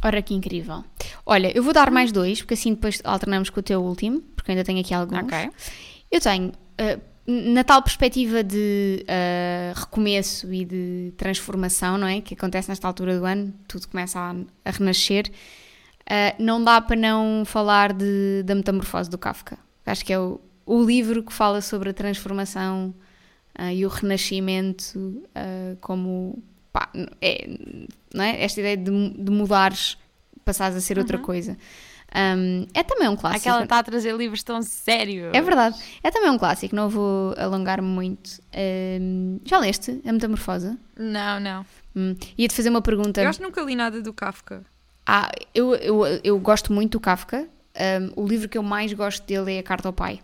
Ora, 0.02 0.22
que 0.22 0.32
incrível. 0.34 0.82
Olha, 1.26 1.54
eu 1.54 1.62
vou 1.62 1.72
dar 1.72 1.90
mais 1.90 2.10
dois, 2.10 2.40
porque 2.40 2.54
assim 2.54 2.72
depois 2.74 3.00
alternamos 3.04 3.50
com 3.50 3.60
o 3.60 3.62
teu 3.62 3.82
último, 3.82 4.20
porque 4.34 4.50
ainda 4.50 4.64
tenho 4.64 4.80
aqui 4.80 4.94
alguns. 4.94 5.24
Ok. 5.24 5.50
Eu 6.10 6.20
tenho, 6.20 6.52
eh, 6.78 6.98
na 7.26 7.62
tal 7.62 7.82
perspectiva 7.82 8.42
de 8.42 9.04
eh, 9.06 9.72
recomeço 9.76 10.52
e 10.52 10.64
de 10.64 11.12
transformação, 11.16 11.98
não 11.98 12.06
é? 12.06 12.20
Que 12.20 12.34
acontece 12.34 12.68
nesta 12.70 12.86
altura 12.88 13.18
do 13.18 13.24
ano, 13.26 13.52
tudo 13.68 13.86
começa 13.88 14.18
a, 14.18 14.34
a 14.64 14.70
renascer. 14.70 15.30
eh, 16.08 16.34
não 16.38 16.64
dá 16.64 16.80
para 16.80 16.96
não 16.96 17.44
falar 17.44 17.92
de, 17.92 18.42
da 18.44 18.54
metamorfose 18.54 19.08
do 19.10 19.18
Kafka. 19.18 19.58
Acho 19.84 20.04
que 20.04 20.12
é 20.12 20.18
o, 20.18 20.40
o 20.64 20.82
livro 20.82 21.22
que 21.22 21.32
fala 21.32 21.60
sobre 21.60 21.90
a 21.90 21.92
transformação 21.92 22.94
e 23.74 23.84
o 23.84 23.88
renascimento 23.88 25.22
como 25.80 26.40
pá, 26.72 26.88
é, 27.20 27.48
não 28.14 28.24
é? 28.24 28.42
esta 28.42 28.60
ideia 28.60 28.76
de, 28.76 29.10
de 29.10 29.30
mudares, 29.30 29.96
passares 30.44 30.76
a 30.76 30.80
ser 30.80 30.98
outra 30.98 31.18
coisa. 31.18 31.56
Um, 32.14 32.66
é 32.74 32.82
também 32.82 33.08
um 33.08 33.16
clássico. 33.16 33.48
Aquela 33.48 33.62
está 33.62 33.78
a 33.78 33.82
trazer 33.82 34.16
livros 34.16 34.42
tão 34.42 34.60
sérios. 34.62 35.30
É 35.32 35.40
verdade. 35.40 35.76
É 36.02 36.10
também 36.10 36.30
um 36.30 36.38
clássico, 36.38 36.74
não 36.74 36.88
vou 36.88 37.34
alongar-me 37.38 37.86
muito. 37.86 38.40
Ahm, 38.52 39.38
já 39.44 39.58
leste 39.58 40.00
A 40.04 40.12
Metamorfose? 40.12 40.76
Não, 40.98 41.38
não. 41.38 41.64
Hum, 41.94 42.16
Ia-te 42.36 42.54
fazer 42.54 42.68
uma 42.68 42.82
pergunta. 42.82 43.22
Eu 43.22 43.28
acho 43.28 43.38
que 43.38 43.44
nunca 43.44 43.62
li 43.62 43.76
nada 43.76 44.02
do 44.02 44.12
Kafka. 44.12 44.64
Ah, 45.06 45.30
eu, 45.54 45.74
eu, 45.76 46.04
eu 46.24 46.38
gosto 46.38 46.72
muito 46.72 46.92
do 46.92 47.00
Kafka. 47.00 47.46
Ahm, 47.76 48.10
o 48.16 48.26
livro 48.26 48.48
que 48.48 48.58
eu 48.58 48.62
mais 48.62 48.92
gosto 48.92 49.24
dele 49.24 49.54
é 49.54 49.58
A 49.60 49.62
Carta 49.62 49.88
ao 49.88 49.92
Pai. 49.92 50.20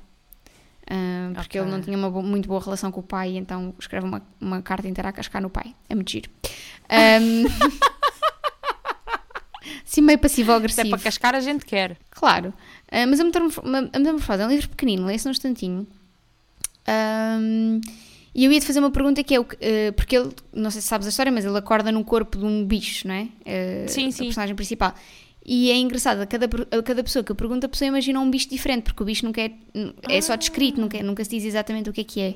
Porque 1.35 1.59
Ok. 1.59 1.61
ele 1.61 1.70
não 1.70 1.81
tinha 1.83 1.96
uma 1.99 2.09
bo- 2.11 2.22
muito 2.22 2.49
boa 2.49 2.61
relação 2.62 2.92
com 2.92 3.01
o 3.01 3.03
pai, 3.03 3.37
então 3.37 3.75
escreve 3.79 4.07
uma, 4.07 4.22
uma 4.40 4.62
carta 4.62 4.87
inteira 4.87 5.09
a 5.09 5.12
cascar 5.12 5.42
no 5.42 5.51
pai. 5.51 5.75
É 5.88 5.94
muito 5.94 6.11
giro. 6.11 6.31
Assim 9.85 10.01
meio 10.01 10.16
Se 10.16 10.20
é 10.20 10.22
passivo-agressivo. 10.22 10.90
para 10.90 10.99
cascar, 10.99 11.35
a 11.35 11.40
gente 11.40 11.64
quer. 11.64 11.96
Claro. 12.11 12.53
Ah, 12.90 13.07
mas 13.07 13.18
a 13.20 13.25
Metamorfose 13.25 14.42
é 14.42 14.46
um 14.46 14.51
livro 14.51 14.68
pequenino, 14.68 15.07
lê-se 15.07 15.25
num 15.25 15.33
instantinho. 15.33 15.87
Ahm, 16.87 17.81
e 18.35 18.44
eu 18.44 18.53
ia-te 18.53 18.66
fazer 18.66 18.79
uma 18.79 18.90
pergunta 18.90 19.25
que 19.25 19.35
é 19.35 19.40
o 19.40 19.44
que, 19.44 19.57
eh, 19.61 19.90
porque 19.92 20.16
ele, 20.16 20.31
não 20.53 20.70
sei 20.70 20.81
se 20.81 20.87
sabes 20.87 21.07
a 21.07 21.11
história, 21.11 21.33
mas 21.33 21.44
ele 21.44 21.57
acorda 21.59 21.90
no 21.90 22.05
corpo 22.05 22.38
de 22.38 22.44
um 22.44 22.64
bicho, 22.64 23.09
não 23.09 23.14
é? 23.14 23.29
Eh, 23.44 23.87
Sim, 23.88 24.09
A 24.09 24.12
sim. 24.12 24.25
personagem 24.25 24.55
principal. 24.55 24.94
E 25.48 25.70
é 25.70 25.76
engraçado, 25.76 26.20
a 26.22 26.26
cada, 26.26 26.46
a 26.76 26.82
cada 26.82 27.04
pessoa 27.04 27.22
que 27.22 27.30
eu 27.30 27.37
pergunto, 27.37 27.64
a 27.64 27.68
pessoa 27.68 27.87
imagina 27.87 28.18
um 28.18 28.28
bicho 28.28 28.48
diferente, 28.50 28.82
porque 28.82 29.00
o 29.02 29.06
bicho 29.06 29.24
nunca 29.24 29.40
é, 29.40 29.52
é 30.09 30.20
só 30.20 30.35
descrito, 30.35 30.80
nunca, 30.80 31.00
nunca 31.04 31.22
se 31.22 31.30
diz 31.30 31.44
exatamente 31.44 31.88
o 31.88 31.92
que 31.92 32.00
é 32.00 32.04
que 32.04 32.20
é. 32.20 32.35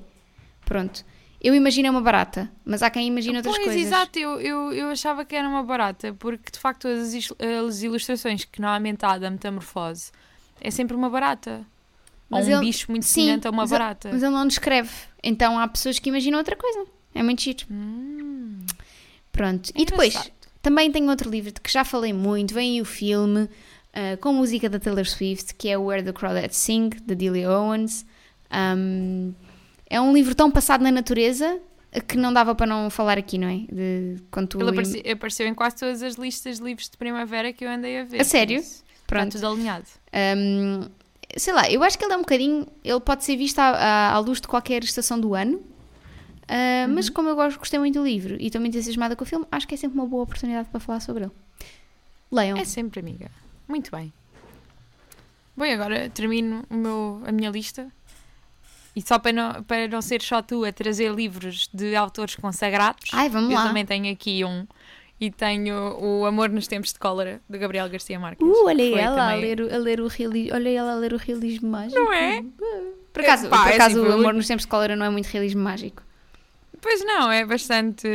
Pronto. 0.65 1.05
Eu 1.43 1.53
imagino 1.55 1.91
uma 1.91 2.01
barata, 2.03 2.49
mas 2.65 2.83
há 2.83 2.91
quem 2.91 3.09
imagine 3.09 3.39
outras 3.39 3.55
pois, 3.57 3.67
coisas. 3.67 3.85
exato, 3.87 4.17
eu, 4.19 4.41
eu, 4.41 4.73
eu 4.73 4.89
achava 4.91 5.25
que 5.25 5.35
era 5.35 5.49
uma 5.49 5.63
barata, 5.65 6.15
porque 6.19 6.53
de 6.53 6.59
facto 6.59 6.87
as, 6.87 7.13
as 7.67 7.83
ilustrações 7.83 8.45
que 8.45 8.61
normalmente 8.61 9.05
há 9.05 9.19
da 9.19 9.29
metamorfose 9.31 10.13
é 10.61 10.71
sempre 10.71 10.95
uma 10.95 11.11
barata. 11.11 11.67
Mas 12.29 12.47
Ou 12.47 12.53
um 12.53 12.57
ele- 12.59 12.67
bicho 12.67 12.87
muito 12.93 13.07
sim, 13.07 13.23
semelhante 13.23 13.47
a 13.49 13.51
uma 13.51 13.63
mas 13.63 13.73
ele- 13.73 13.79
barata. 13.81 14.11
Mas 14.13 14.23
ele 14.23 14.33
não 14.33 14.47
descreve. 14.47 14.91
Então 15.21 15.59
há 15.59 15.67
pessoas 15.67 15.99
que 15.99 16.11
imaginam 16.11 16.39
outra 16.39 16.55
coisa. 16.55 16.87
É 17.13 17.23
muito 17.25 17.43
giro. 17.43 17.65
Hum, 17.69 18.61
Pronto. 19.33 19.71
é 19.75 19.83
e 19.83 19.85
depois. 19.85 20.31
Também 20.63 20.91
tenho 20.91 21.09
outro 21.09 21.31
livro 21.31 21.53
de 21.53 21.61
que 21.61 21.73
já 21.73 21.85
falei 21.85 22.13
muito. 22.13 22.53
Vem 22.55 22.73
aí 22.77 22.81
o 22.81 22.85
filme 22.85 23.49
ah, 23.93 24.17
com 24.21 24.33
música 24.33 24.69
da 24.69 24.79
Taylor 24.79 25.07
Swift, 25.07 25.55
que 25.55 25.69
é 25.69 25.77
Where 25.79 26.03
the 26.03 26.13
Crawdads 26.13 26.57
Sing, 26.57 26.91
de 26.91 27.15
Delia 27.15 27.51
Owens. 27.51 28.05
Um, 28.53 29.33
é 29.89 30.01
um 30.01 30.13
livro 30.13 30.35
tão 30.35 30.51
passado 30.51 30.83
na 30.83 30.91
natureza 30.91 31.59
que 32.07 32.17
não 32.17 32.33
dava 32.33 32.55
para 32.55 32.67
não 32.67 32.89
falar 32.91 33.19
aqui, 33.19 33.37
não 33.39 33.49
é? 33.49 33.59
De, 33.73 34.17
quando 34.31 34.61
Ele 34.61 34.71
apareceu, 34.71 35.03
apareceu 35.13 35.47
em 35.49 35.55
quase 35.55 35.77
todas 35.77 36.03
as 36.03 36.15
listas 36.15 36.59
de 36.59 36.65
livros 36.65 36.89
de 36.89 36.97
primavera 36.97 37.53
que 37.53 37.65
eu 37.65 37.71
andei 37.71 37.99
a 38.01 38.05
ver. 38.05 38.21
A 38.21 38.25
sério? 38.25 38.59
por 38.59 38.63
isso 38.65 38.85
Está 38.85 39.17
Pronto. 39.19 39.33
tudo 39.33 39.47
alinhado. 39.49 39.85
Um, 40.37 40.89
sei 41.37 41.53
lá, 41.53 41.69
eu 41.69 41.83
acho 41.83 41.99
que 41.99 42.05
ele 42.05 42.13
é 42.13 42.17
um 42.17 42.21
bocadinho. 42.21 42.67
Ele 42.85 43.01
pode 43.01 43.25
ser 43.25 43.37
visto 43.37 43.59
à, 43.59 43.71
à- 43.71 44.13
à 44.15 44.19
luz 44.21 44.41
de 44.41 44.47
qualquer 44.47 44.85
estação 44.85 45.19
do 45.21 45.35
ano. 45.35 45.61
Uh, 46.51 46.89
Mas 46.93 47.07
Uhum. 47.07 47.15
como 47.15 47.29
eu 47.29 47.37
gosto, 47.37 47.59
gostei 47.61 47.79
muito 47.79 48.01
do 48.01 48.05
livro 48.05 48.37
e 48.41 48.47
estou 48.47 48.61
muito 48.61 48.75
entusiasmada 48.77 49.15
com 49.15 49.23
o 49.23 49.27
filme, 49.27 49.47
acho 49.53 49.69
que 49.69 49.75
é 49.75 49.79
sempre 49.79 49.97
uma 49.97 50.07
boa 50.07 50.25
oportunidade 50.25 50.69
para 50.69 50.81
falar 50.81 50.99
sobre 50.99 51.25
ele. 51.25 51.33
Leiam. 52.33 52.59
É 52.59 52.65
sempre, 52.65 52.99
amiga. 53.01 53.31
Muito 53.69 53.89
bem. 53.93 54.13
Bom, 55.57 55.65
agora 55.65 56.11
termino 56.11 56.65
meu, 56.69 57.23
a 57.25 57.31
minha 57.33 57.51
lista. 57.51 57.87
E 58.97 59.01
só 59.03 59.19
para 59.21 59.33
não, 59.33 59.63
para 59.63 59.87
não 59.87 60.03
ser 60.03 60.21
só 60.23 60.43
tu 60.43 60.65
a 60.65 60.73
trazer 60.73 61.13
livros 61.15 61.69
de 61.73 61.95
autores 61.95 62.35
consagrados, 62.35 63.11
Ai, 63.13 63.29
vamos 63.29 63.51
eu 63.51 63.57
lá. 63.57 63.67
também 63.69 63.87
tenho 63.87 64.13
aqui 64.13 64.45
um. 64.45 64.67
E 65.21 65.31
tenho 65.31 65.77
o 66.03 66.25
Amor 66.25 66.49
nos 66.49 66.67
Tempos 66.67 66.93
de 66.95 66.99
Cólera, 66.99 67.41
de 67.49 67.59
Gabriel 67.59 67.89
Garcia 67.91 68.19
Marques. 68.19 68.45
Uh, 68.45 68.65
olha 68.67 68.99
ela 69.01 69.23
a 69.27 69.31
também- 69.35 69.41
ler, 69.43 69.61
o- 69.61 69.73
a 69.75 69.79
ler 69.79 70.01
o 70.01 70.09
realismo. 70.09 70.55
Olha 70.55 70.69
ela 70.71 70.93
a 70.93 70.97
ler 70.97 71.13
o 71.13 71.17
realismo 71.19 71.71
mágico. 71.71 72.01
Não 72.01 72.13
é? 72.13 72.43
Por 73.13 73.23
acaso, 73.23 73.49
Pá, 73.49 73.63
por 73.65 73.71
é 73.71 73.75
acaso 73.75 74.01
assim, 74.01 74.09
o 74.11 74.13
amor 74.15 74.33
nos 74.35 74.47
tempos 74.49 74.65
de 74.65 74.69
cólera 74.69 74.97
não 74.97 75.05
é 75.07 75.11
muito 75.11 75.27
realismo 75.27 75.63
mágico. 75.63 76.03
Pois 76.81 77.05
não, 77.05 77.31
é 77.31 77.45
bastante 77.45 78.09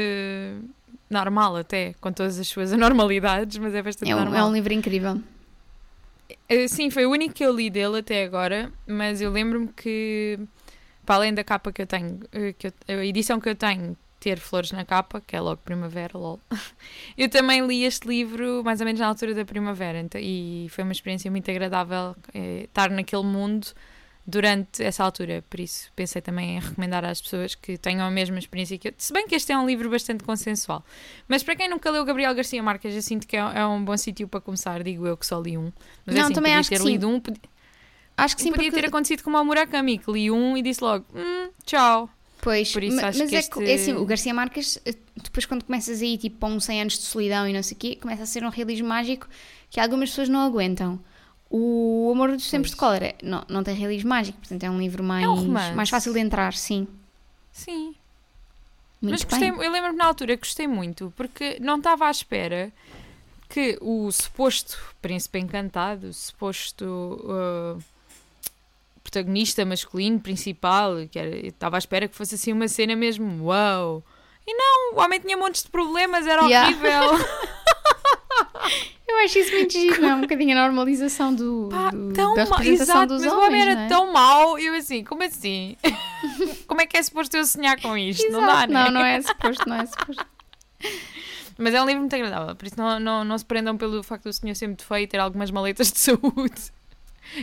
normal 1.10 1.56
até, 1.58 1.94
com 2.02 2.12
todas 2.12 2.40
as 2.40 2.48
suas 2.48 2.72
anormalidades, 2.74 3.58
mas 3.58 3.74
é 3.76 3.82
bastante 3.82 4.12
É 4.12 4.16
um, 4.16 4.20
normal. 4.20 4.40
é 4.40 4.44
um 4.50 4.54
livro 4.54 4.74
incrível. 4.74 5.22
Eh, 6.50 6.68
Sim, 6.68 6.90
foi 6.90 7.06
o 7.06 7.12
único 7.12 7.34
que 7.36 7.46
eu 7.46 7.56
li 7.56 7.70
dele 7.70 8.00
até 8.00 8.24
agora, 8.24 8.72
mas 8.88 9.22
eu 9.22 9.32
lembro-me 9.32 9.68
que, 9.68 10.40
para 11.06 11.16
além 11.16 11.34
da 11.34 11.44
capa 11.44 11.72
que 11.72 11.82
eu 11.82 11.88
tenho, 11.88 12.20
eh, 12.32 12.54
que 12.58 12.68
eu- 12.68 13.00
a 13.00 13.06
edição 13.06 13.40
que 13.40 13.48
eu 13.50 13.56
tenho, 13.56 13.96
ter 14.20 14.40
flores 14.40 14.72
na 14.72 14.84
capa, 14.84 15.22
que 15.22 15.36
é 15.36 15.40
logo 15.42 15.62
primavera, 15.64 16.18
lol. 16.18 16.40
Eu 17.16 17.30
também 17.30 17.64
li 17.68 17.84
este 17.84 18.08
livro 18.08 18.64
mais 18.64 18.80
ou 18.80 18.86
menos 18.86 19.00
na 19.00 19.06
altura 19.08 19.36
da 19.36 19.46
primavera, 19.46 20.00
então, 20.00 20.20
e 20.20 20.66
foi 20.72 20.84
uma 20.84 20.94
experiência 20.94 21.30
muito 21.30 21.50
agradável 21.52 22.16
eh, 22.34 22.64
estar 22.64 22.90
naquele 22.90 23.22
mundo 23.22 23.68
durante 24.28 24.84
essa 24.84 25.04
altura. 25.04 25.44
Por 25.50 25.60
isso, 25.60 25.92
pensei 25.96 26.22
também 26.22 26.58
em 26.58 26.60
recomendar 26.60 27.06
às 27.06 27.22
pessoas 27.22 27.54
que 27.56 27.78
tenham 27.78 28.06
a 28.06 28.12
mesma 28.12 28.40
experiência 28.40 28.78
que 28.78 28.88
eu. 28.90 28.94
Se 28.98 29.14
bem 29.14 29.28
que 29.28 29.36
este 29.36 29.52
é 29.52 29.58
um 29.58 29.66
livro 29.68 29.90
bastante 29.90 30.24
consensual. 30.24 30.84
Mas 31.28 31.44
para 31.44 31.56
quem 31.56 31.70
nunca 31.70 31.90
leu 31.92 32.04
Gabriel 32.06 32.34
Garcia 32.34 32.62
Marques, 32.64 32.94
eu 32.96 33.02
sinto 33.02 33.28
que 33.28 33.38
é, 33.38 33.40
é 33.40 33.66
um 33.66 33.84
bom 33.84 33.96
sítio 33.98 34.28
para 34.28 34.42
começar. 34.42 34.82
Digo 34.84 35.06
eu 35.06 35.16
que 35.16 35.26
só 35.26 35.40
li 35.40 35.58
um. 35.58 35.72
Mas 36.06 36.16
Não, 36.16 36.26
assim, 36.26 36.34
também 36.34 36.54
acho 36.56 36.70
ter 36.70 36.78
que 36.78 36.82
sim. 36.84 36.88
lido 36.90 37.08
um. 37.08 37.20
Podia, 37.20 37.42
Acho 38.18 38.36
que 38.38 38.42
sim, 38.44 38.52
podia 38.52 38.70
porque... 38.72 38.82
ter 38.82 38.88
acontecido 38.88 39.24
como 39.24 39.36
ao 39.38 39.44
Murakami, 39.44 39.98
que 39.98 40.10
li 40.12 40.32
um 40.32 40.56
e 40.56 40.62
disse 40.62 40.82
logo: 40.84 41.06
hum, 41.14 41.50
tchau. 41.66 42.10
Pois, 42.42 42.72
Por 42.72 42.84
isso 42.84 42.96
mas 43.02 43.18
que 43.18 43.36
é, 43.36 43.40
este- 43.40 43.52
que- 43.52 43.64
é 43.64 43.74
assim, 43.74 43.94
o 43.94 44.06
Garcia 44.06 44.34
Marques, 44.34 44.80
eh, 44.86 44.94
depois 45.16 45.46
quando 45.48 45.64
começas 45.64 46.00
aí 46.02 46.16
tipo 46.18 46.38
para 46.38 46.48
um 46.50 46.60
100 46.60 46.82
anos 46.82 46.94
de 46.94 47.04
solidão 47.04 47.48
e 47.48 47.52
não 47.54 47.64
sei 47.64 47.76
o 47.76 47.80
quê, 47.80 47.96
começa 48.00 48.22
a 48.22 48.26
ser 48.26 48.44
um 48.44 48.50
realismo 48.50 48.88
mágico 48.88 49.28
que 49.70 49.80
algumas 49.80 50.10
pessoas 50.10 50.30
não 50.30 50.42
aguentam. 50.42 51.00
O 51.50 52.10
Amor 52.12 52.32
dos 52.32 52.50
Tempos 52.50 52.72
de. 52.72 52.76
Cólera 52.76 53.16
não, 53.24 53.44
não 53.48 53.64
tem 53.64 53.76
realismo 53.76 54.10
mágico, 54.10 54.38
portanto 54.40 54.64
é 54.64 54.70
um 54.70 54.80
livro 54.80 55.04
mais, 55.04 55.26
romance. 55.26 55.74
mais 55.76 55.90
fácil 55.90 56.12
de 56.14 56.20
entrar, 56.20 56.54
sim. 56.54 56.88
Sim. 57.52 57.96
Muito 59.02 59.14
Mas 59.14 59.24
gostei, 59.24 59.52
bem. 59.52 59.64
eu 59.64 59.72
lembro-me 59.72 59.98
na 59.98 60.06
altura, 60.06 60.36
gostei 60.36 60.68
muito, 60.68 61.14
porque 61.16 61.58
não 61.62 61.78
estava 61.78 62.08
à 62.08 62.12
espera 62.12 62.72
que 63.48 63.78
o 63.80 64.12
suposto 64.12 64.78
príncipe 65.02 65.38
encantado, 65.40 66.08
o 66.08 66.14
suposto 66.14 66.84
uh, 66.86 67.82
protagonista 69.04 69.64
masculino 69.64 70.20
principal, 70.20 70.96
que 71.12 71.20
era, 71.20 71.36
estava 71.48 71.78
à 71.78 71.80
espera 71.80 72.08
que 72.08 72.16
fosse 72.16 72.36
assim 72.36 72.52
uma 72.52 72.68
cena 72.68 72.96
mesmo, 72.96 73.46
uau! 73.46 74.04
E 74.48 74.54
não, 74.54 74.96
o 74.96 75.00
homem 75.00 75.20
tinha 75.20 75.38
montes 75.38 75.64
de 75.64 75.70
problemas, 75.70 76.26
era 76.26 76.44
Yeah. 76.44 76.68
horrível. 76.70 77.28
Eu 79.18 79.26
acho 79.26 79.40
isso 79.40 79.52
muito 79.54 79.72
giro, 79.72 80.06
é? 80.06 80.14
Um 80.16 80.22
bocadinho 80.22 80.58
a 80.58 80.62
normalização 80.62 81.34
do, 81.34 81.70
Pá, 81.72 81.90
do- 81.90 82.12
tão 82.14 82.34
da 82.36 82.44
representação 82.44 82.96
exato, 83.04 83.14
dos 83.14 83.24
mas 83.24 83.34
o 83.34 83.38
homens, 83.38 83.48
homem 83.50 83.62
era 83.62 83.82
é? 83.82 83.88
tão 83.88 84.12
mau, 84.12 84.60
eu 84.60 84.74
assim, 84.76 85.04
como 85.04 85.24
assim? 85.24 85.78
como 86.68 86.82
é 86.82 86.86
que 86.86 86.98
é 86.98 87.02
suposto 87.04 87.36
eu 87.38 87.46
sonhar 87.46 87.80
com 87.82 87.98
isto? 87.98 88.30
não 88.32 88.42
dá, 88.42 88.48
Exato, 88.66 88.74
né? 88.74 88.84
não, 88.86 88.92
não 88.92 89.06
é 89.06 89.22
suposto, 89.22 89.68
não 89.70 89.76
é 89.78 89.86
suposto. 89.86 90.26
Mas 91.58 91.74
é 91.74 91.82
um 91.82 91.86
livro 91.86 92.02
muito 92.02 92.14
agradável, 92.16 92.56
por 92.56 92.66
isso 92.68 92.76
não, 92.78 93.00
não, 93.00 93.24
não 93.24 93.38
se 93.38 93.46
prendam 93.46 93.78
pelo 93.78 94.04
facto 94.04 94.26
do 94.26 94.34
senhor 94.34 94.54
ser 94.56 94.68
muito 94.68 94.84
feio 94.84 95.04
e 95.04 95.08
ter 95.08 95.20
algumas 95.20 95.50
maletas 95.50 95.92
de 95.92 95.98
saúde. 96.00 96.72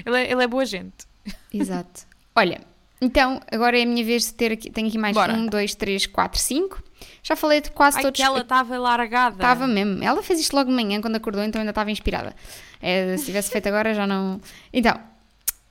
Ele 0.04 0.16
é, 0.16 0.30
ele 0.30 0.42
é 0.42 0.46
boa 0.46 0.66
gente. 0.66 1.06
Exato. 1.52 2.02
Olha, 2.36 2.60
então 3.00 3.40
agora 3.50 3.78
é 3.78 3.82
a 3.82 3.86
minha 3.86 4.04
vez 4.04 4.26
de 4.26 4.34
ter 4.34 4.52
aqui, 4.52 4.70
tenho 4.70 4.88
aqui 4.88 4.98
mais 4.98 5.14
Bora. 5.14 5.32
um, 5.32 5.46
dois, 5.46 5.74
três, 5.74 6.04
quatro, 6.06 6.38
cinco. 6.38 6.82
Já 7.22 7.36
falei 7.36 7.60
de 7.60 7.70
quase 7.70 7.98
Ai, 7.98 8.02
todos. 8.02 8.16
que 8.16 8.22
ela 8.22 8.40
estava 8.40 8.76
largada. 8.78 9.36
Estava 9.36 9.66
mesmo. 9.66 10.02
Ela 10.02 10.22
fez 10.22 10.40
isto 10.40 10.54
logo 10.56 10.68
de 10.70 10.74
manhã 10.74 11.00
quando 11.00 11.16
acordou, 11.16 11.42
então 11.42 11.60
ainda 11.60 11.70
estava 11.70 11.90
inspirada. 11.90 12.34
Eh, 12.80 13.16
se 13.16 13.26
tivesse 13.26 13.50
feito 13.50 13.68
agora 13.68 13.94
já 13.94 14.06
não. 14.06 14.40
Então, 14.72 14.98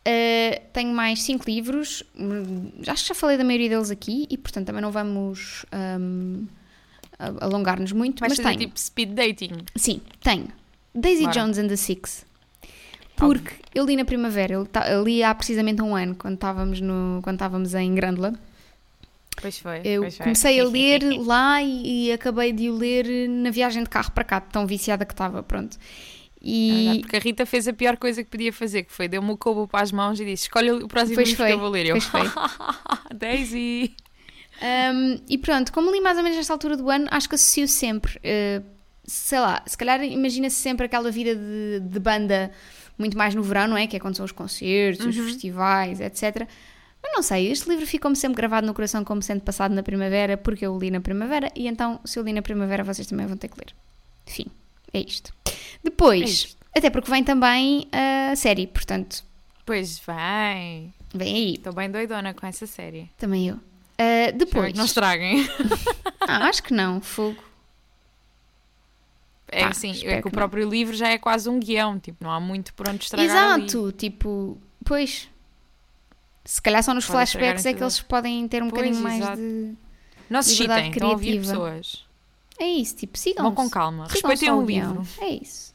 eh, 0.05 0.61
tenho 0.71 0.93
mais 0.93 1.21
cinco 1.23 1.43
livros. 1.45 2.03
Acho 2.87 3.03
que 3.03 3.09
já 3.09 3.15
falei 3.15 3.37
da 3.37 3.43
maioria 3.43 3.67
deles 3.69 3.91
aqui 3.91 4.27
e, 4.29 4.37
portanto, 4.37 4.67
também 4.67 4.81
não 4.81 4.91
vamos 4.91 5.65
hum, 5.99 6.45
a- 7.19 7.45
alongar-nos 7.45 7.91
muito. 7.91 8.21
Vais 8.21 8.37
mas 8.37 8.45
tenho. 8.45 8.57
tipo 8.59 8.79
speed 8.79 9.09
dating. 9.13 9.51
Sim, 9.75 9.99
tenho. 10.23 10.47
Daisy 10.95 11.23
Bora. 11.23 11.33
Jones 11.33 11.57
and 11.57 11.67
the 11.67 11.75
Six. 11.75 12.25
Porque 13.17 13.53
eu 13.75 13.85
li 13.85 13.95
na 13.95 14.05
primavera, 14.05 14.53
eu, 14.53 14.67
eu 14.89 15.03
li 15.03 15.21
há 15.21 15.35
precisamente 15.35 15.81
um 15.81 15.95
ano, 15.95 16.15
quando 16.15 16.35
estávamos, 16.35 16.81
no, 16.81 17.19
quando 17.21 17.35
estávamos 17.35 17.73
em 17.75 17.93
Grândola. 17.93 18.33
Pois 19.41 19.57
foi. 19.57 19.81
Eu 19.83 20.03
pois 20.03 20.17
foi. 20.17 20.23
comecei 20.23 20.59
a 20.59 20.63
ler 20.67 21.01
lá 21.19 21.61
e, 21.61 22.07
e 22.07 22.11
acabei 22.11 22.53
de 22.53 22.69
o 22.69 22.75
ler 22.75 23.27
na 23.27 23.49
viagem 23.49 23.83
de 23.83 23.89
carro 23.89 24.11
para 24.11 24.23
cá, 24.23 24.39
tão 24.39 24.65
viciada 24.67 25.05
que 25.05 25.13
estava, 25.13 25.41
pronto. 25.41 25.77
E 26.41 26.99
Porque 27.01 27.15
a 27.15 27.19
Rita 27.19 27.45
fez 27.45 27.67
a 27.67 27.73
pior 27.73 27.97
coisa 27.97 28.23
que 28.23 28.29
podia 28.29 28.51
fazer, 28.51 28.83
que 28.83 28.91
foi 28.91 29.07
deu-me 29.07 29.31
o 29.31 29.37
cobo 29.37 29.67
para 29.67 29.83
as 29.83 29.91
mãos 29.91 30.19
e 30.19 30.25
disse: 30.25 30.43
Escolhe 30.43 30.71
o 30.71 30.87
próximo 30.87 31.15
Pois 31.15 31.27
livro 31.29 31.43
foi, 31.43 31.47
que 31.47 31.53
eu 31.53 31.59
vou 31.59 31.69
ler. 31.69 31.85
Eu, 31.85 31.93
pois 31.93 32.05
foi. 32.05 32.21
Daisy. 33.15 33.95
Um, 34.61 35.19
e 35.29 35.37
pronto, 35.37 35.71
como 35.71 35.91
li 35.91 36.01
mais 36.01 36.17
ou 36.17 36.23
menos 36.23 36.37
nesta 36.37 36.53
altura 36.53 36.77
do 36.77 36.89
ano, 36.89 37.07
acho 37.11 37.29
que 37.29 37.35
associo 37.35 37.67
sempre. 37.67 38.17
uh, 38.17 38.63
sei 39.03 39.39
lá, 39.39 39.63
se 39.65 39.77
calhar 39.77 40.03
imagina-se 40.03 40.55
sempre 40.55 40.85
aquela 40.85 41.11
vida 41.11 41.35
de, 41.35 41.79
de 41.81 41.99
banda 41.99 42.51
muito 42.97 43.17
mais 43.17 43.35
no 43.35 43.43
verão, 43.43 43.67
não 43.67 43.77
é? 43.77 43.87
Que 43.87 43.97
é 43.97 43.99
quando 43.99 44.15
são 44.15 44.25
os 44.25 44.31
concertos, 44.31 45.05
os 45.05 45.15
festivais, 45.15 45.99
etc. 45.99 46.47
Não 47.13 47.21
sei, 47.21 47.51
este 47.51 47.69
livro 47.69 47.85
ficou-me 47.85 48.15
sempre 48.15 48.37
gravado 48.37 48.65
no 48.65 48.73
coração 48.73 49.03
como 49.03 49.21
sendo 49.21 49.41
passado 49.41 49.73
na 49.73 49.83
primavera, 49.83 50.37
porque 50.37 50.65
eu 50.65 50.73
o 50.73 50.79
li 50.79 50.89
na 50.89 51.01
primavera, 51.01 51.51
e 51.55 51.67
então, 51.67 51.99
se 52.05 52.17
eu 52.17 52.23
li 52.23 52.31
na 52.33 52.41
primavera, 52.41 52.83
vocês 52.83 53.05
também 53.07 53.25
vão 53.27 53.35
ter 53.37 53.47
que 53.49 53.57
ler. 53.59 53.73
Enfim, 54.27 54.45
é 54.93 54.99
isto. 55.01 55.33
Depois, 55.83 56.21
É 56.21 56.25
isto. 56.25 56.57
até 56.75 56.89
porque 56.89 57.11
vem 57.11 57.23
também 57.23 57.87
a 57.91 58.35
série, 58.35 58.65
portanto, 58.67 59.23
Pois 59.65 59.99
vem. 59.99 60.93
vem 61.13 61.35
aí, 61.35 61.53
Estou 61.55 61.73
bem 61.73 61.89
doidona 61.91 62.33
com 62.33 62.45
essa 62.47 62.65
série. 62.65 63.09
também 63.17 63.49
eu. 63.49 63.55
Uh, 63.55 64.35
depois, 64.37 64.73
não 64.73 64.85
estraguem. 64.85 65.47
ah, 66.27 66.45
acho 66.47 66.63
que 66.63 66.73
não, 66.73 66.99
fogo. 67.01 67.37
É 69.47 69.61
Pá, 69.63 69.69
assim, 69.69 69.91
é 69.91 70.13
que 70.13 70.19
o 70.19 70.23
que 70.23 70.29
próprio 70.31 70.67
livro 70.67 70.95
já 70.95 71.09
é 71.09 71.17
quase 71.17 71.49
um 71.49 71.59
guião, 71.59 71.99
tipo, 71.99 72.23
não 72.23 72.31
há 72.31 72.39
muito 72.39 72.73
por 72.73 72.87
onde 72.87 73.03
estragar 73.03 73.53
ali. 73.53 73.65
Exato, 73.65 73.91
tipo, 73.91 74.57
pois. 74.85 75.29
Se 76.43 76.61
calhar 76.61 76.83
só 76.83 76.93
nos 76.93 77.05
Pode 77.05 77.31
flashbacks 77.31 77.65
é 77.65 77.73
que 77.73 77.83
eles 77.83 78.01
podem 78.01 78.47
ter 78.47 78.63
um 78.63 78.69
Pois, 78.69 78.81
bocadinho 78.81 79.03
mais 79.03 79.21
exato. 79.21 79.37
de. 79.37 79.73
Não 80.29 80.41
se 80.41 80.55
chitem, 80.55 80.91
criativa. 80.91 81.47
pessoas. 81.47 82.05
É 82.57 82.65
isso, 82.67 82.95
tipo, 82.95 83.17
sigam 83.17 83.43
Vão 83.45 83.55
com 83.55 83.69
calma. 83.69 84.07
Respeitem 84.07 84.51
o 84.51 84.63
livro. 84.63 85.01
É 85.19 85.29
isso. 85.29 85.73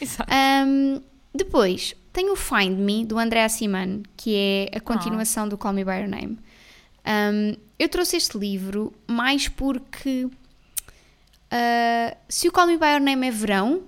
Exato. 0.00 0.30
Ahm, 0.32 1.00
depois, 1.34 1.94
tem 2.12 2.30
o 2.30 2.36
Find 2.36 2.78
Me, 2.78 3.04
do 3.04 3.18
André 3.18 3.48
Siman, 3.48 4.02
que 4.16 4.34
é 4.34 4.76
a 4.76 4.80
continuação 4.80 5.48
do 5.48 5.58
Call 5.58 5.72
Me 5.72 5.84
By 5.84 5.98
Your 5.98 6.08
Name. 6.08 6.38
Ahm, 7.04 7.56
eu 7.78 7.88
trouxe 7.88 8.16
este 8.16 8.38
livro 8.38 8.92
mais 9.06 9.48
porque 9.48 10.28
ah, 11.50 12.16
se 12.28 12.48
o 12.48 12.52
Call 12.52 12.66
Me 12.66 12.76
By 12.78 12.86
Your 12.92 13.00
Name 13.00 13.26
é 13.26 13.30
verão, 13.30 13.82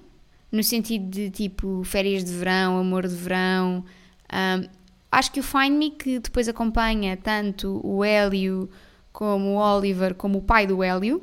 no 0.50 0.62
sentido 0.62 1.08
de 1.08 1.30
tipo 1.30 1.82
férias 1.84 2.24
de 2.24 2.32
verão, 2.32 2.78
amor 2.78 3.06
de 3.06 3.14
verão, 3.14 3.84
ahm, 4.28 4.66
acho 5.10 5.32
que 5.32 5.40
o 5.40 5.42
Find 5.42 5.72
Me, 5.76 5.90
que 5.90 6.18
depois 6.18 6.48
acompanha 6.48 7.16
tanto 7.16 7.80
o 7.84 8.04
Hélio 8.04 8.70
como 9.12 9.54
o 9.54 9.56
Oliver, 9.56 10.14
como 10.14 10.38
o 10.38 10.42
pai 10.42 10.66
do 10.66 10.82
Hélio, 10.82 11.22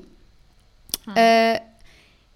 ah, 1.08 1.62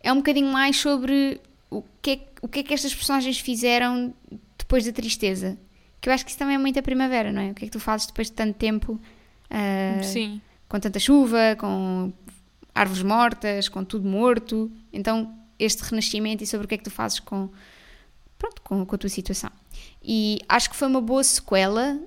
é 0.04 0.12
um 0.12 0.18
bocadinho 0.18 0.52
mais 0.52 0.78
sobre 0.78 1.40
o 1.70 1.84
que, 2.02 2.12
é, 2.12 2.16
que- 2.18 2.26
o 2.42 2.48
que 2.48 2.60
é 2.60 2.64
que 2.64 2.74
estas 2.74 2.94
personagens 2.94 3.40
fizeram 3.40 4.14
depois 4.58 4.86
da 4.86 4.92
tristeza. 4.92 5.58
Que 6.00 6.10
eu 6.10 6.14
acho 6.14 6.24
que 6.26 6.32
isso 6.32 6.40
também 6.40 6.56
é 6.56 6.58
muito 6.58 6.80
a 6.80 6.82
primavera, 6.82 7.32
não 7.32 7.42
é? 7.42 7.52
O 7.52 7.54
que 7.54 7.66
é 7.66 7.68
que 7.68 7.72
tu 7.72 7.80
fazes 7.80 8.08
depois 8.08 8.28
de 8.28 8.34
tanto 8.34 8.56
tempo 8.58 9.00
ah, 9.50 10.02
Sim. 10.04 10.42
com 10.68 10.80
tanta 10.80 11.00
chuva, 11.00 11.56
com 11.60 12.12
árvores 12.74 13.04
mortas, 13.04 13.70
com 13.70 13.84
tudo 13.84 14.08
morto. 14.08 14.72
Então, 14.92 15.38
este 15.60 15.84
renascimento 15.84 16.44
e 16.44 16.48
sobre 16.48 16.66
o 16.66 16.68
que 16.68 16.76
é 16.76 16.78
que 16.78 16.84
tu 16.86 16.90
fazes 16.90 17.20
com, 17.20 17.50
pronto, 18.40 18.62
com, 18.64 18.84
com 18.86 18.96
a 18.96 18.98
tua 18.98 19.10
situação. 19.10 19.52
E 20.04 20.40
acho 20.50 20.70
que 20.70 20.76
foi 20.76 20.88
uma 20.88 21.02
boa 21.02 21.24
sequela. 21.24 21.98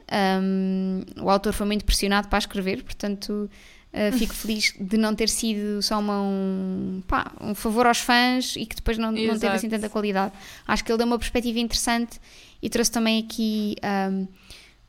hum, 0.43 1.03
o 1.21 1.31
autor 1.31 1.53
foi 1.53 1.67
muito 1.67 1.85
pressionado 1.85 2.29
para 2.29 2.39
escrever, 2.39 2.83
portanto, 2.83 3.49
uh, 3.93 4.17
fico 4.19 4.35
feliz 4.35 4.75
de 4.79 4.97
não 4.97 5.15
ter 5.15 5.29
sido 5.29 5.81
só 5.81 6.01
uma, 6.01 6.21
um, 6.21 7.03
pá, 7.07 7.31
um 7.41 7.55
favor 7.55 7.87
aos 7.87 7.99
fãs 7.99 8.57
e 8.57 8.67
que 8.67 8.77
depois 8.77 8.99
não, 8.99 9.13
não 9.13 9.39
teve 9.39 9.55
assim 9.55 9.69
tanta 9.69 9.89
qualidade. 9.89 10.33
Acho 10.67 10.85
que 10.85 10.91
ele 10.91 10.99
deu 10.99 11.07
uma 11.07 11.19
perspectiva 11.19 11.59
interessante 11.59 12.21
e 12.61 12.69
trouxe 12.69 12.91
também 12.91 13.23
aqui. 13.23 13.77
hum, 14.11 14.27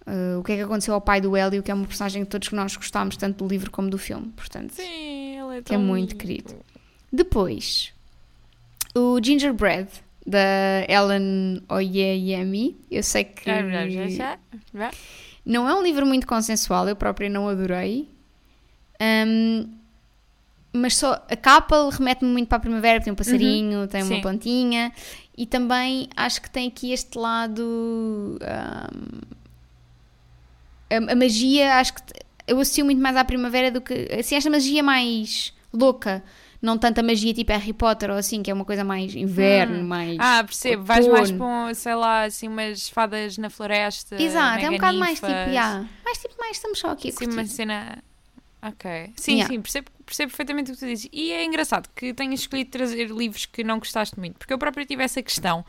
uh, 0.08 0.40
o 0.40 0.44
que 0.44 0.54
é 0.54 0.56
que 0.58 0.62
aconteceu 0.62 0.94
ao 0.94 1.02
pai 1.02 1.20
do 1.22 1.36
Hélio, 1.36 1.62
que 1.62 1.72
é 1.72 1.74
uma 1.74 1.86
personagem 1.86 2.24
que 2.24 2.30
todos 2.30 2.52
nós 2.52 2.76
gostámos, 2.76 3.18
tanto 3.18 3.44
do 3.44 3.50
livro 3.50 3.70
como 3.72 3.90
do 3.90 3.98
filme. 3.98 4.32
Portanto, 4.36 4.72
Sim, 4.74 5.40
ele 5.40 5.56
é 5.56 5.58
é 5.58 5.62
tão 5.62 5.82
muito 5.82 6.12
lindo. 6.12 6.16
querido. 6.20 6.56
Depois, 7.12 7.94
o 8.94 9.20
Gingerbread, 9.24 9.90
da 10.26 10.86
Ellen 10.88 11.62
Oyeyemi. 11.70 12.78
Eu 12.90 13.04
sei 13.04 13.24
que 13.24 13.50
já. 14.10 14.92
não 15.46 15.70
é 15.70 15.76
um 15.76 15.84
livro 15.84 16.06
muito 16.06 16.26
consensual, 16.26 16.88
eu 16.90 16.96
própria 16.96 17.30
não 17.30 17.48
adorei. 17.48 18.10
Hum, 19.00 19.70
mas 20.74 20.98
só 20.98 21.14
a 21.30 21.36
capa 21.36 21.90
remete-me 21.90 22.32
muito 22.32 22.48
para 22.48 22.58
a 22.58 22.62
primavera, 22.62 23.02
tem 23.02 23.14
um 23.14 23.16
passarinho, 23.16 23.88
tem 23.88 24.04
uma 24.04 24.16
Sim. 24.16 24.22
plantinha 24.22 24.92
e 25.38 25.46
também 25.46 26.10
acho 26.16 26.42
que 26.42 26.50
tem 26.50 26.68
aqui 26.68 26.92
este 26.92 27.18
lado 27.18 27.62
hum, 27.62 29.22
a, 30.90 31.12
a 31.12 31.16
magia, 31.16 31.76
acho 31.76 31.94
que 31.94 32.02
eu 32.48 32.60
associo 32.60 32.86
muito 32.86 33.02
mais 33.02 33.16
à 33.16 33.24
primavera 33.24 33.72
do 33.72 33.82
que 33.82 34.08
assim, 34.18 34.36
esta 34.36 34.50
magia 34.50 34.84
mais 34.84 35.54
louca, 35.74 36.24
não 36.66 36.78
tanto 36.78 37.00
a 37.00 37.04
magia 37.04 37.34
tipo 37.34 37.52
Harry 37.52 37.72
Potter 37.74 38.10
ou 38.10 38.18
assim, 38.18 38.42
que 38.44 38.50
é 38.50 38.54
uma 38.54 38.66
coisa 38.66 38.84
mais 38.84 39.14
inverno, 39.16 39.84
mais 39.84 40.18
Ah, 40.20 40.44
percebo. 40.44 40.84
Vais 40.84 41.08
mais 41.08 41.32
outono. 41.32 41.38
para, 41.38 41.72
um, 41.72 41.74
sei 41.74 41.96
lá, 41.96 42.24
assim, 42.24 42.48
umas 42.48 42.90
fadas 42.90 43.38
na 43.38 43.50
floresta. 43.50 44.22
Exato, 44.22 44.66
é 44.66 44.70
um 44.70 44.74
bocado 44.74 44.98
mais 44.98 45.20
tipo, 45.20 45.32
yeah, 45.32 45.86
mais 46.04 46.18
tipo, 46.18 46.34
mais 46.40 46.58
estamos 46.58 46.80
só 46.80 46.90
aqui 46.90 47.12
curtir. 47.12 47.32
uma 47.34 47.46
cena. 47.46 48.04
Ok. 48.62 49.12
Sim, 49.16 49.34
Yeah. 49.34 49.54
sim, 49.54 49.62
percebo, 49.62 49.92
percebo 50.06 50.30
perfeitamente 50.32 50.72
o 50.72 50.74
que 50.74 50.80
tu 50.80 50.86
dizes. 50.88 51.08
E 51.14 51.32
é 51.32 51.46
engraçado 51.46 51.88
que 51.96 52.14
tenhas 52.16 52.40
escolhido 52.40 52.72
trazer 52.72 53.12
livros 53.12 53.46
que 53.46 53.64
não 53.64 53.78
gostaste 53.78 54.18
muito, 54.20 54.36
porque 54.40 54.52
eu 54.52 54.58
própria 54.58 54.86
tive 54.86 55.04
essa 55.04 55.22
questão 55.22 55.64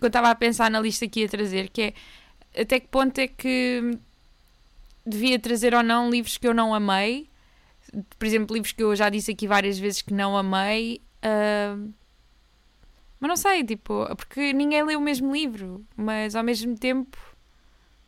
quando 0.00 0.06
estava 0.08 0.30
a 0.30 0.34
pensar 0.34 0.70
na 0.70 0.80
lista 0.80 1.06
que 1.06 1.20
ia 1.20 1.28
trazer, 1.28 1.68
que 1.68 1.82
é 2.54 2.62
até 2.62 2.80
que 2.80 2.88
ponto 2.88 3.18
é 3.18 3.26
que 3.28 3.98
devia 5.04 5.38
trazer 5.38 5.74
ou 5.74 5.82
não 5.82 6.08
livros 6.10 6.36
que 6.38 6.46
eu 6.48 6.54
não 6.54 6.74
amei. 6.74 7.28
Por 8.18 8.26
exemplo, 8.26 8.54
livros 8.54 8.72
que 8.72 8.82
eu 8.82 8.94
já 8.94 9.08
disse 9.08 9.30
aqui 9.30 9.46
várias 9.46 9.78
vezes 9.78 10.02
que 10.02 10.12
não 10.12 10.36
amei. 10.36 11.00
Uh, 11.24 11.92
mas 13.20 13.28
não 13.28 13.36
sei, 13.36 13.64
tipo, 13.64 14.06
porque 14.16 14.52
ninguém 14.52 14.84
lê 14.84 14.94
o 14.94 15.00
mesmo 15.00 15.32
livro, 15.32 15.84
mas 15.96 16.36
ao 16.36 16.44
mesmo 16.44 16.76
tempo. 16.76 17.18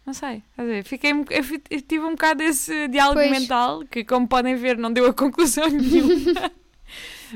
Não 0.07 0.14
sei, 0.14 0.43
fiquei, 0.85 1.12
eu 1.12 1.83
tive 1.83 2.05
um 2.05 2.12
bocado 2.12 2.43
esse 2.43 2.88
diálogo 2.88 3.21
pois. 3.21 3.31
mental 3.31 3.85
que, 3.85 4.03
como 4.03 4.27
podem 4.27 4.57
ver, 4.57 4.79
não 4.79 4.93
deu 4.93 5.07
a 5.07 5.12
conclusão 5.12 5.69
nenhuma. 5.71 6.51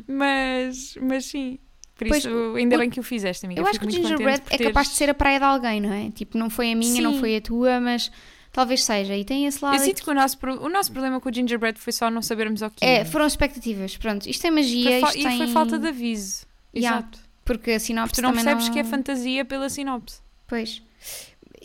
mas, 0.09 0.97
mas 1.01 1.27
sim, 1.27 1.59
por 1.95 2.09
pois, 2.09 2.25
isso, 2.25 2.55
ainda 2.57 2.77
o, 2.77 2.79
bem 2.79 2.91
que 2.91 2.99
o 2.99 3.03
fizeste, 3.03 3.47
amiga. 3.47 3.61
Eu, 3.61 3.67
acho 3.67 3.79
que 3.79 3.87
o 3.87 3.91
Gingerbread 3.91 4.43
é 4.51 4.59
capaz 4.59 4.89
de 4.89 4.95
ser 4.95 5.09
a 5.09 5.15
praia 5.15 5.39
de 5.39 5.45
alguém, 5.45 5.81
não 5.81 5.93
é? 5.93 6.11
Tipo, 6.11 6.37
não 6.37 6.51
foi 6.51 6.73
a 6.73 6.77
minha, 6.77 6.97
Sim. 6.97 7.03
não 7.03 7.21
foi 7.21 7.37
a 7.37 7.41
tua, 7.41 7.81
mas 7.81 8.11
talvez 8.55 8.85
seja. 8.85 9.15
E 9.15 9.25
tem 9.25 9.45
esse 9.45 9.63
lado. 9.63 9.77
Eu 9.77 9.81
sinto 9.81 10.03
que 10.03 10.09
o 10.09 10.15
nosso, 10.15 10.39
o 10.61 10.69
nosso 10.71 10.93
problema 10.93 11.21
com 11.21 11.29
o 11.29 11.35
Gingerbread 11.35 11.79
foi 11.79 11.93
só 11.93 12.09
não 12.09 12.23
sabermos 12.23 12.63
o 12.63 12.71
que 12.71 12.83
é. 12.83 13.05
foram 13.05 13.27
expectativas. 13.27 13.97
Pronto, 13.97 14.27
isto 14.27 14.47
é 14.47 14.51
magia. 14.51 15.01
Foi 15.01 15.09
isto 15.09 15.19
e 15.19 15.23
tem... 15.25 15.37
foi 15.39 15.49
falta 15.49 15.79
de 15.79 15.89
aviso. 15.89 16.47
Yeah, 16.75 17.01
Exato. 17.01 17.19
Porque 17.45 17.73
a 17.73 17.81
sinopse 17.81 18.13
porque 18.13 18.23
tu 18.23 18.25
não 18.25 18.33
percebes 18.33 18.67
não... 18.67 18.73
que 18.73 18.79
é 18.79 18.85
fantasia 18.85 19.45
pela 19.45 19.69
sinopse. 19.69 20.21
Pois. 20.47 20.81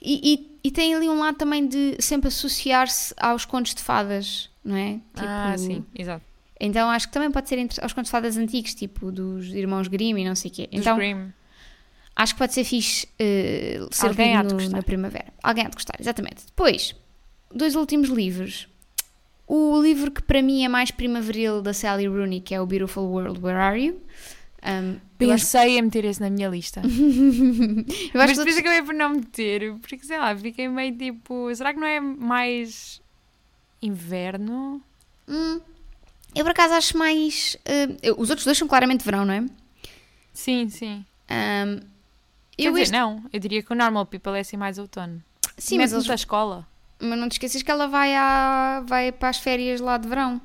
E, 0.01 0.33
e, 0.33 0.59
e, 0.67 0.71
tem 0.71 0.95
ali 0.95 1.07
um 1.07 1.19
lado 1.19 1.37
também 1.37 1.65
de 1.67 1.95
sempre 1.99 2.29
associar-se 2.29 3.13
aos 3.17 3.45
contos 3.45 3.75
de 3.75 3.81
fadas, 3.81 4.49
não 4.63 4.75
é? 4.75 4.93
Tipo, 4.93 5.27
ah, 5.27 5.57
sim, 5.57 5.85
exato. 5.93 6.23
Então 6.59 6.89
acho 6.89 7.07
que 7.07 7.13
também 7.13 7.31
pode 7.31 7.47
ser 7.47 7.57
entre 7.57 7.81
aos 7.81 7.93
contos 7.93 8.07
de 8.07 8.11
fadas 8.11 8.37
antigos, 8.37 8.73
tipo 8.73 9.11
dos 9.11 9.47
irmãos 9.47 9.87
Grimm 9.87 10.17
e 10.19 10.25
não 10.25 10.35
sei 10.35 10.51
o 10.51 10.53
quê. 10.53 10.67
Dos 10.71 10.81
então, 10.81 10.97
Grimm. 10.97 11.31
Acho 12.15 12.33
que 12.33 12.39
pode 12.39 12.53
ser 12.53 12.63
fixe 12.63 13.05
uh, 13.05 13.87
ser 13.91 14.07
Alguém 14.07 14.35
há 14.35 14.43
de 14.43 14.53
no, 14.53 14.69
na 14.69 14.83
primavera. 14.83 15.33
Alguém 15.41 15.65
há 15.65 15.69
de 15.69 15.75
gostar, 15.75 15.95
exatamente. 15.99 16.45
Depois, 16.45 16.95
dois 17.53 17.75
últimos 17.75 18.09
livros. 18.09 18.67
O 19.47 19.81
livro 19.81 20.11
que 20.11 20.21
para 20.21 20.41
mim 20.41 20.63
é 20.63 20.67
mais 20.67 20.91
primaveril 20.91 21.61
da 21.61 21.73
Sally 21.73 22.07
Rooney, 22.07 22.41
que 22.41 22.53
é 22.53 22.61
o 22.61 22.67
Beautiful 22.67 23.05
World, 23.05 23.39
Where 23.41 23.57
Are 23.57 23.83
You? 23.83 24.01
Um, 24.61 24.99
Pensei 25.17 25.77
em 25.77 25.81
meter 25.81 26.05
esse 26.05 26.19
na 26.21 26.29
minha 26.29 26.49
lista. 26.49 26.81
Mas 28.13 28.37
depois 28.37 28.55
que... 28.55 28.61
acabei 28.61 28.81
por 28.83 28.93
não 28.93 29.09
meter, 29.11 29.73
porque 29.75 29.99
sei 30.03 30.17
lá, 30.17 30.35
fiquei 30.35 30.67
meio 30.67 30.95
tipo. 30.95 31.53
Será 31.55 31.73
que 31.73 31.79
não 31.79 31.87
é 31.87 31.99
mais 31.99 33.01
inverno? 33.81 34.81
Hum, 35.27 35.61
eu 36.35 36.43
por 36.43 36.51
acaso 36.51 36.73
acho 36.73 36.97
mais. 36.97 37.57
Uh, 38.05 38.21
os 38.21 38.29
outros 38.29 38.45
dois 38.45 38.57
são 38.57 38.67
claramente 38.67 39.03
verão, 39.03 39.25
não 39.25 39.33
é? 39.33 39.45
Sim, 40.33 40.69
sim. 40.69 41.05
Um, 41.29 41.79
eu 42.65 42.77
este... 42.77 42.91
não, 42.91 43.23
eu 43.31 43.39
diria 43.39 43.63
que 43.63 43.71
o 43.71 43.75
Normal 43.75 44.05
People 44.05 44.35
é 44.35 44.39
assim 44.39 44.57
mais 44.57 44.77
outono. 44.77 45.21
Sim, 45.57 45.77
Mesmo 45.77 45.97
mas 45.97 46.05
eles... 46.05 46.07
da 46.07 46.15
escola. 46.15 46.67
Mas 46.99 47.17
não 47.17 47.29
te 47.29 47.33
esqueças 47.33 47.61
que 47.61 47.71
ela 47.71 47.87
vai, 47.87 48.15
à... 48.15 48.83
vai 48.85 49.11
para 49.11 49.29
as 49.29 49.37
férias 49.37 49.79
lá 49.79 49.97
de 49.97 50.07
verão. 50.07 50.41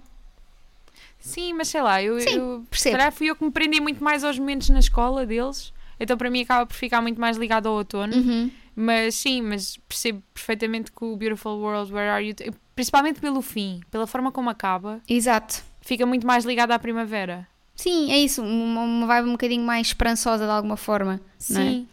Sim, 1.18 1.54
mas 1.54 1.68
sei 1.68 1.82
lá, 1.82 2.02
eu, 2.02 2.20
sim, 2.20 2.36
eu 2.36 2.64
percebo. 2.68 2.96
calhar 2.96 3.12
fui 3.12 3.28
eu 3.30 3.36
que 3.36 3.44
me 3.44 3.50
prendi 3.50 3.80
muito 3.80 4.04
mais 4.04 4.22
aos 4.22 4.38
momentos 4.38 4.68
na 4.68 4.78
escola 4.78 5.24
deles, 5.24 5.72
então 5.98 6.18
para 6.18 6.28
mim 6.30 6.42
acaba 6.42 6.66
por 6.66 6.74
ficar 6.74 7.00
muito 7.00 7.18
mais 7.18 7.38
ligado 7.38 7.66
ao 7.66 7.74
outono. 7.74 8.14
Uhum. 8.14 8.50
Mas 8.76 9.14
sim, 9.14 9.40
mas 9.40 9.78
percebo 9.88 10.22
perfeitamente 10.34 10.92
que 10.92 11.04
o 11.04 11.16
Beautiful 11.16 11.58
World, 11.58 11.92
Where 11.92 12.10
Are 12.10 12.26
You? 12.26 12.34
Principalmente 12.74 13.20
pelo 13.20 13.40
fim, 13.40 13.80
pela 13.90 14.06
forma 14.06 14.30
como 14.30 14.50
acaba. 14.50 15.00
Exato 15.08 15.62
fica 15.84 16.06
muito 16.06 16.26
mais 16.26 16.44
ligada 16.44 16.74
à 16.74 16.78
primavera. 16.78 17.46
Sim, 17.76 18.10
é 18.10 18.18
isso, 18.18 18.42
uma, 18.42 18.82
uma 18.82 19.06
vibe 19.06 19.28
um 19.28 19.32
bocadinho 19.32 19.64
mais 19.64 19.88
esperançosa 19.88 20.44
de 20.44 20.50
alguma 20.50 20.76
forma. 20.76 21.14
É? 21.14 21.20
Sim. 21.38 21.88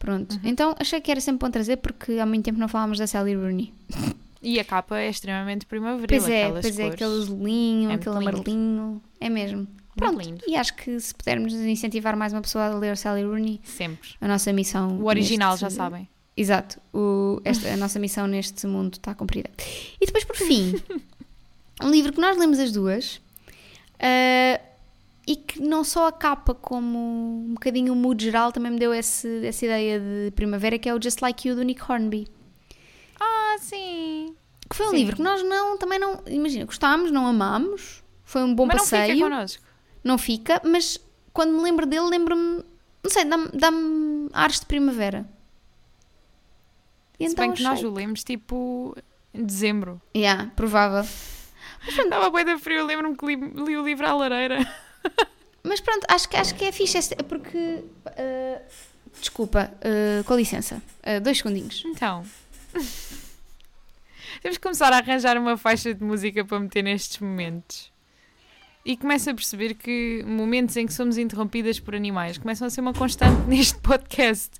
É? 0.00 0.04
Pronto. 0.04 0.34
Uhum. 0.34 0.40
Então 0.44 0.74
achei 0.78 1.00
que 1.00 1.10
era 1.10 1.20
sempre 1.20 1.46
bom 1.46 1.50
trazer 1.50 1.76
porque 1.76 2.18
há 2.18 2.26
muito 2.26 2.44
tempo 2.44 2.58
não 2.58 2.68
falávamos 2.68 2.98
da 2.98 3.06
Sally 3.06 3.34
Rooney. 3.34 3.72
E 4.42 4.58
a 4.58 4.64
capa 4.64 4.98
é 4.98 5.10
extremamente 5.10 5.66
primaveril. 5.66 6.06
Pois 6.08 6.28
é, 6.28 6.50
pois 6.50 6.78
é, 6.78 6.86
aquele 6.88 7.22
azulinho, 7.22 7.90
é 7.90 7.94
aquele 7.94 8.16
amarelinho. 8.16 9.02
É 9.20 9.28
mesmo. 9.28 9.68
Pronto, 9.94 10.18
lindo. 10.18 10.42
e 10.46 10.56
acho 10.56 10.74
que 10.76 10.98
se 10.98 11.14
pudermos 11.14 11.52
incentivar 11.52 12.16
mais 12.16 12.32
uma 12.32 12.40
pessoa 12.40 12.64
a 12.66 12.74
ler 12.74 12.96
Sally 12.96 13.22
Rooney, 13.22 13.60
sempre. 13.62 14.10
A 14.20 14.26
nossa 14.26 14.50
missão. 14.52 14.98
O 14.98 15.06
original, 15.06 15.50
neste... 15.50 15.62
já 15.62 15.70
sabem. 15.70 16.08
Exato, 16.34 16.80
o, 16.94 17.38
esta, 17.44 17.68
a 17.68 17.76
nossa 17.76 17.98
missão 17.98 18.26
neste 18.26 18.66
mundo 18.66 18.94
está 18.94 19.14
cumprida. 19.14 19.50
E 20.00 20.06
depois, 20.06 20.24
por 20.24 20.36
fim, 20.36 20.80
um 21.82 21.90
livro 21.90 22.12
que 22.14 22.20
nós 22.20 22.38
lemos 22.38 22.58
as 22.58 22.72
duas 22.72 23.20
Uh, 24.00 24.69
e 25.30 25.36
que 25.36 25.62
não 25.62 25.84
só 25.84 26.08
a 26.08 26.12
capa, 26.12 26.52
como 26.52 26.98
um 26.98 27.54
bocadinho 27.54 27.92
o 27.92 27.96
mood 27.96 28.24
geral 28.24 28.50
também 28.50 28.72
me 28.72 28.80
deu 28.80 28.92
esse, 28.92 29.46
essa 29.46 29.64
ideia 29.64 30.00
de 30.00 30.32
primavera, 30.32 30.76
que 30.76 30.88
é 30.88 30.94
o 30.94 31.00
Just 31.00 31.20
Like 31.20 31.46
You 31.46 31.54
do 31.54 31.62
Nick 31.62 31.80
Hornby. 31.80 32.26
Ah, 33.20 33.54
sim! 33.60 34.34
Que 34.68 34.74
foi 34.74 34.86
um 34.88 34.90
sim. 34.90 34.96
livro 34.96 35.14
que 35.14 35.22
nós 35.22 35.40
não, 35.44 35.78
também 35.78 36.00
não, 36.00 36.20
imagina, 36.26 36.64
gostámos, 36.64 37.12
não 37.12 37.28
amámos, 37.28 38.02
foi 38.24 38.42
um 38.42 38.52
bom 38.52 38.66
mas 38.66 38.78
passeio. 38.78 39.02
Não 39.02 39.14
fica 39.14 39.28
connosco. 39.30 39.64
Não 40.02 40.18
fica, 40.18 40.62
mas 40.64 40.98
quando 41.32 41.52
me 41.52 41.62
lembro 41.62 41.86
dele, 41.86 42.08
lembro-me, 42.08 42.64
não 43.00 43.10
sei, 43.10 43.24
dá-me 43.24 43.50
dá 43.54 43.70
ares 44.32 44.58
de 44.58 44.66
primavera. 44.66 45.24
E 47.20 47.26
Se 47.28 47.34
então 47.34 47.46
bem 47.46 47.54
que 47.54 47.62
nós 47.62 47.80
o 47.84 47.90
lemos 47.92 48.24
tipo 48.24 48.96
em 49.32 49.44
dezembro. 49.44 50.02
Yeah, 50.12 50.50
provável. 50.56 51.08
Estava 51.86 52.30
bem 52.30 52.44
da 52.44 52.58
frio, 52.58 52.84
lembro-me 52.84 53.16
que 53.16 53.26
li, 53.26 53.36
li, 53.36 53.76
o 53.76 53.84
livro 53.84 54.08
à 54.08 54.12
lareira. 54.12 54.58
Mas 55.62 55.80
pronto, 55.80 56.06
acho 56.08 56.28
que, 56.28 56.36
acho 56.36 56.54
que 56.54 56.64
é 56.64 56.72
fixe, 56.72 57.14
porque... 57.28 57.58
Uh, 57.58 58.60
desculpa, 59.18 59.70
uh, 59.76 60.24
com 60.24 60.34
licença, 60.34 60.82
uh, 61.04 61.20
dois 61.20 61.38
segundinhos. 61.38 61.82
Então... 61.86 62.24
Temos 64.42 64.56
que 64.56 64.62
começar 64.62 64.92
a 64.92 64.98
arranjar 64.98 65.36
uma 65.36 65.56
faixa 65.56 65.92
de 65.92 66.02
música 66.02 66.44
para 66.44 66.58
meter 66.58 66.82
nestes 66.82 67.18
momentos. 67.18 67.92
E 68.84 68.96
começo 68.96 69.28
a 69.28 69.34
perceber 69.34 69.74
que 69.74 70.24
momentos 70.26 70.76
em 70.76 70.86
que 70.86 70.92
somos 70.94 71.18
interrompidas 71.18 71.78
por 71.78 71.94
animais 71.94 72.38
começam 72.38 72.66
a 72.66 72.70
ser 72.70 72.80
uma 72.80 72.94
constante 72.94 73.42
neste 73.46 73.78
podcast. 73.80 74.50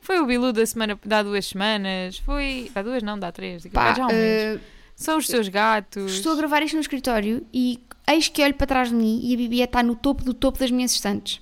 Foi 0.00 0.20
o 0.20 0.26
Bilu 0.26 0.52
da 0.52 0.64
semana, 0.64 0.98
dá 1.04 1.22
duas 1.22 1.46
semanas, 1.46 2.18
foi. 2.18 2.70
Dá 2.72 2.82
duas, 2.82 3.02
não, 3.02 3.18
dá 3.18 3.32
três. 3.32 3.66
Pá, 3.66 3.94
já 3.94 4.04
um 4.04 4.08
mês. 4.08 4.60
São 4.96 5.18
os 5.18 5.26
teus 5.26 5.48
gatos. 5.48 6.12
Estou 6.12 6.32
a 6.32 6.36
gravar 6.36 6.62
isto 6.62 6.74
no 6.74 6.80
escritório 6.80 7.46
e 7.52 7.80
eis 8.06 8.28
que 8.28 8.42
olho 8.42 8.54
para 8.54 8.66
trás 8.66 8.88
de 8.88 8.94
mim 8.94 9.20
e 9.22 9.34
a 9.34 9.36
Bibia 9.36 9.64
está 9.64 9.82
no 9.82 9.96
topo 9.96 10.24
do 10.24 10.32
topo 10.32 10.58
das 10.58 10.70
minhas 10.70 10.92
estantes. 10.92 11.40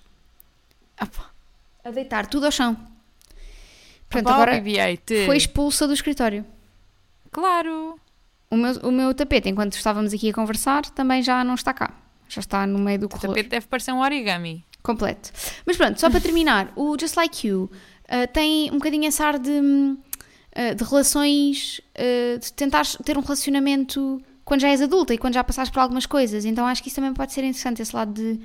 Opa. 1.00 1.30
A 1.84 1.90
deitar 1.90 2.26
tudo 2.26 2.46
ao 2.46 2.52
chão. 2.52 2.76
Portanto, 4.08 4.26
Opa, 4.26 4.34
agora 4.34 4.60
BB-8. 4.60 5.26
foi 5.26 5.36
expulsa 5.36 5.86
do 5.86 5.92
escritório. 5.92 6.44
Claro. 7.30 7.98
O 8.50 8.56
meu, 8.56 8.74
o 8.82 8.92
meu 8.92 9.14
tapete, 9.14 9.48
enquanto 9.48 9.74
estávamos 9.74 10.12
aqui 10.12 10.30
a 10.30 10.34
conversar, 10.34 10.82
também 10.90 11.22
já 11.22 11.42
não 11.42 11.54
está 11.54 11.72
cá. 11.72 11.94
Já 12.28 12.40
está 12.40 12.66
no 12.66 12.78
meio 12.78 12.98
do 12.98 13.08
corredor. 13.08 13.30
O 13.30 13.34
tapete 13.34 13.48
deve 13.48 13.66
parecer 13.66 13.92
um 13.92 14.00
origami. 14.00 14.64
Completo. 14.82 15.30
Mas 15.64 15.76
pronto, 15.76 15.98
só 16.00 16.10
para 16.10 16.20
terminar, 16.20 16.72
o 16.76 16.96
Just 16.98 17.16
Like 17.16 17.46
You 17.46 17.70
uh, 18.04 18.26
tem 18.32 18.70
um 18.70 18.74
bocadinho 18.74 19.06
esse 19.06 19.22
ar 19.22 19.38
de 19.38 19.96
eh, 20.54 20.74
de 20.74 20.84
relações, 20.84 21.80
uh, 21.96 22.38
de 22.38 22.52
tentar 22.52 22.84
ter 23.02 23.16
um 23.16 23.22
relacionamento 23.22 24.22
quando 24.44 24.60
já 24.60 24.68
és 24.68 24.82
adulta 24.82 25.14
e 25.14 25.18
quando 25.18 25.32
já 25.32 25.42
passaste 25.42 25.72
por 25.72 25.80
algumas 25.80 26.04
coisas. 26.04 26.44
Então 26.44 26.66
acho 26.66 26.82
que 26.82 26.88
isso 26.88 26.96
também 26.96 27.14
pode 27.14 27.32
ser 27.32 27.40
interessante, 27.40 27.80
esse 27.80 27.96
lado 27.96 28.12
de, 28.12 28.38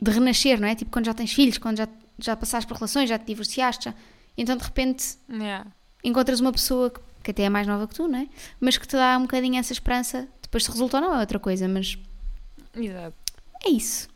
de 0.00 0.10
renascer, 0.10 0.58
não 0.58 0.66
é? 0.66 0.74
Tipo 0.74 0.90
quando 0.90 1.04
já 1.04 1.12
tens 1.12 1.34
filhos, 1.34 1.58
quando 1.58 1.76
já, 1.76 1.88
já 2.18 2.34
passaste 2.34 2.66
por 2.66 2.78
relações, 2.78 3.10
já 3.10 3.18
te 3.18 3.26
divorciaste, 3.26 3.84
já... 3.84 3.94
então 4.34 4.56
de 4.56 4.64
repente 4.64 5.18
yeah. 5.28 5.66
encontras 6.02 6.40
uma 6.40 6.52
pessoa 6.52 6.88
que, 6.88 7.00
que, 7.22 7.30
até 7.32 7.42
é 7.42 7.50
mais 7.50 7.66
nova 7.66 7.86
que 7.86 7.94
tu, 7.94 8.08
não 8.08 8.18
é? 8.18 8.26
Mas 8.58 8.78
que 8.78 8.88
te 8.88 8.96
dá 8.96 9.18
um 9.18 9.22
bocadinho 9.22 9.58
essa 9.58 9.74
esperança. 9.74 10.26
Depois 10.40 10.64
se 10.64 10.70
resulta 10.70 10.96
ou 10.96 11.02
não 11.02 11.14
é 11.16 11.20
outra 11.20 11.38
coisa, 11.38 11.68
mas. 11.68 11.98
Exato. 12.74 13.14
É 13.62 13.68
isso. 13.68 14.08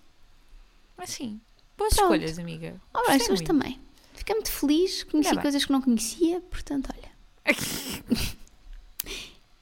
Mas 0.97 1.11
sim. 1.11 1.39
Boas 1.77 1.93
Pronto. 1.93 2.15
escolhas, 2.15 2.39
amiga. 2.39 2.81
Ora, 2.95 3.15
as 3.15 3.27
tuas 3.27 3.43
também. 3.43 3.79
Fiquei 4.21 4.35
muito 4.35 4.53
feliz, 4.53 5.03
conheci 5.05 5.35
coisas 5.41 5.65
que 5.65 5.73
não 5.73 5.81
conhecia, 5.81 6.43
portanto, 6.43 6.91
olha. 6.95 7.11